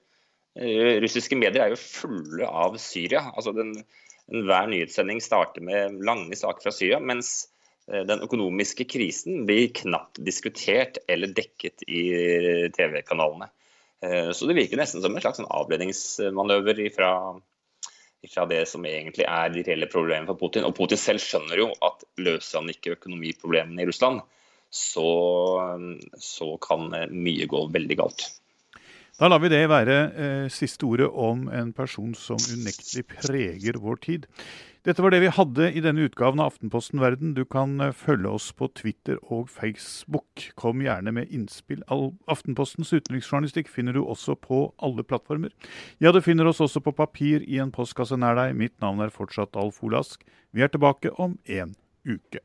Uh, 0.55 1.01
russiske 1.03 1.37
medier 1.39 1.65
er 1.65 1.75
jo 1.75 1.81
fulle 1.81 2.47
av 2.47 2.79
Syria. 2.83 3.27
altså 3.35 3.57
den 3.57 3.77
Enhver 4.25 4.71
nyhetssending 4.73 5.19
starter 5.21 5.61
med 5.61 5.99
lange 6.01 6.33
saker 6.33 6.65
fra 6.65 6.71
Syria, 6.73 6.97
mens 6.97 7.43
Eh, 7.93 8.05
den 8.09 8.23
økonomiske 8.25 8.87
krisen 8.89 9.45
blir 9.49 9.69
knapt 9.77 10.21
diskutert 10.25 11.01
eller 11.09 11.33
dekket 11.37 11.85
i 11.85 12.05
TV-kanalene. 12.73 13.51
Eh, 14.05 14.31
så 14.33 14.49
det 14.49 14.57
virker 14.57 14.81
nesten 14.81 15.05
som 15.05 15.15
en 15.15 15.25
slags 15.25 15.43
avledningsmanøver 15.45 16.81
fra, 16.97 17.11
fra 18.33 18.47
det 18.49 18.63
som 18.71 18.87
egentlig 18.89 19.29
er 19.29 19.53
de 19.53 19.67
reelle 19.67 19.91
problemene 19.93 20.31
for 20.31 20.41
Putin. 20.41 20.65
Og 20.65 20.77
Putin 20.79 21.01
selv 21.01 21.25
skjønner 21.25 21.61
jo 21.61 21.69
at 21.85 22.07
løser 22.17 22.63
han 22.63 22.73
ikke 22.73 22.97
økonomiproblemene 22.97 23.85
i 23.85 23.91
Russland, 23.91 24.25
så, 24.75 25.11
så 26.19 26.55
kan 26.65 26.91
mye 27.15 27.47
gå 27.51 27.67
veldig 27.75 27.99
galt. 28.01 28.27
Da 29.15 29.29
lar 29.31 29.39
vi 29.39 29.53
det 29.53 29.69
være 29.71 29.97
eh, 30.19 30.47
siste 30.51 30.83
ordet 30.89 31.07
om 31.07 31.47
en 31.47 31.71
person 31.73 32.17
som 32.19 32.41
unektelig 32.51 33.05
preger 33.13 33.79
vår 33.79 34.01
tid. 34.03 34.27
Dette 34.85 35.01
var 35.01 35.15
det 35.15 35.21
vi 35.23 35.31
hadde 35.33 35.69
i 35.71 35.81
denne 35.81 36.09
utgaven 36.09 36.43
av 36.43 36.51
Aftenposten 36.51 36.99
Verden. 37.01 37.31
Du 37.39 37.45
kan 37.47 37.79
eh, 37.81 37.95
følge 37.95 38.35
oss 38.35 38.51
på 38.53 38.67
Twitter 38.75 39.23
og 39.23 39.47
Facebook. 39.55 40.49
Kom 40.59 40.83
gjerne 40.83 41.15
med 41.15 41.31
innspill. 41.31 41.87
Aftenpostens 42.27 42.91
utenriksjournalistikk 42.91 43.71
finner 43.71 43.95
du 43.95 44.03
også 44.03 44.35
på 44.35 44.67
alle 44.83 45.07
plattformer. 45.07 45.55
Ja, 46.03 46.11
du 46.11 46.19
finner 46.19 46.51
oss 46.51 46.61
også 46.61 46.83
på 46.83 46.97
papir 46.99 47.47
i 47.47 47.63
en 47.63 47.73
postkasse 47.73 48.19
nær 48.19 48.35
deg. 48.41 48.59
Mitt 48.59 48.75
navn 48.83 49.07
er 49.07 49.15
fortsatt 49.15 49.55
Alf 49.55 49.79
Olask. 49.87 50.27
Vi 50.51 50.67
er 50.67 50.75
tilbake 50.75 51.15
om 51.23 51.39
en 51.47 51.79
uke. 52.03 52.43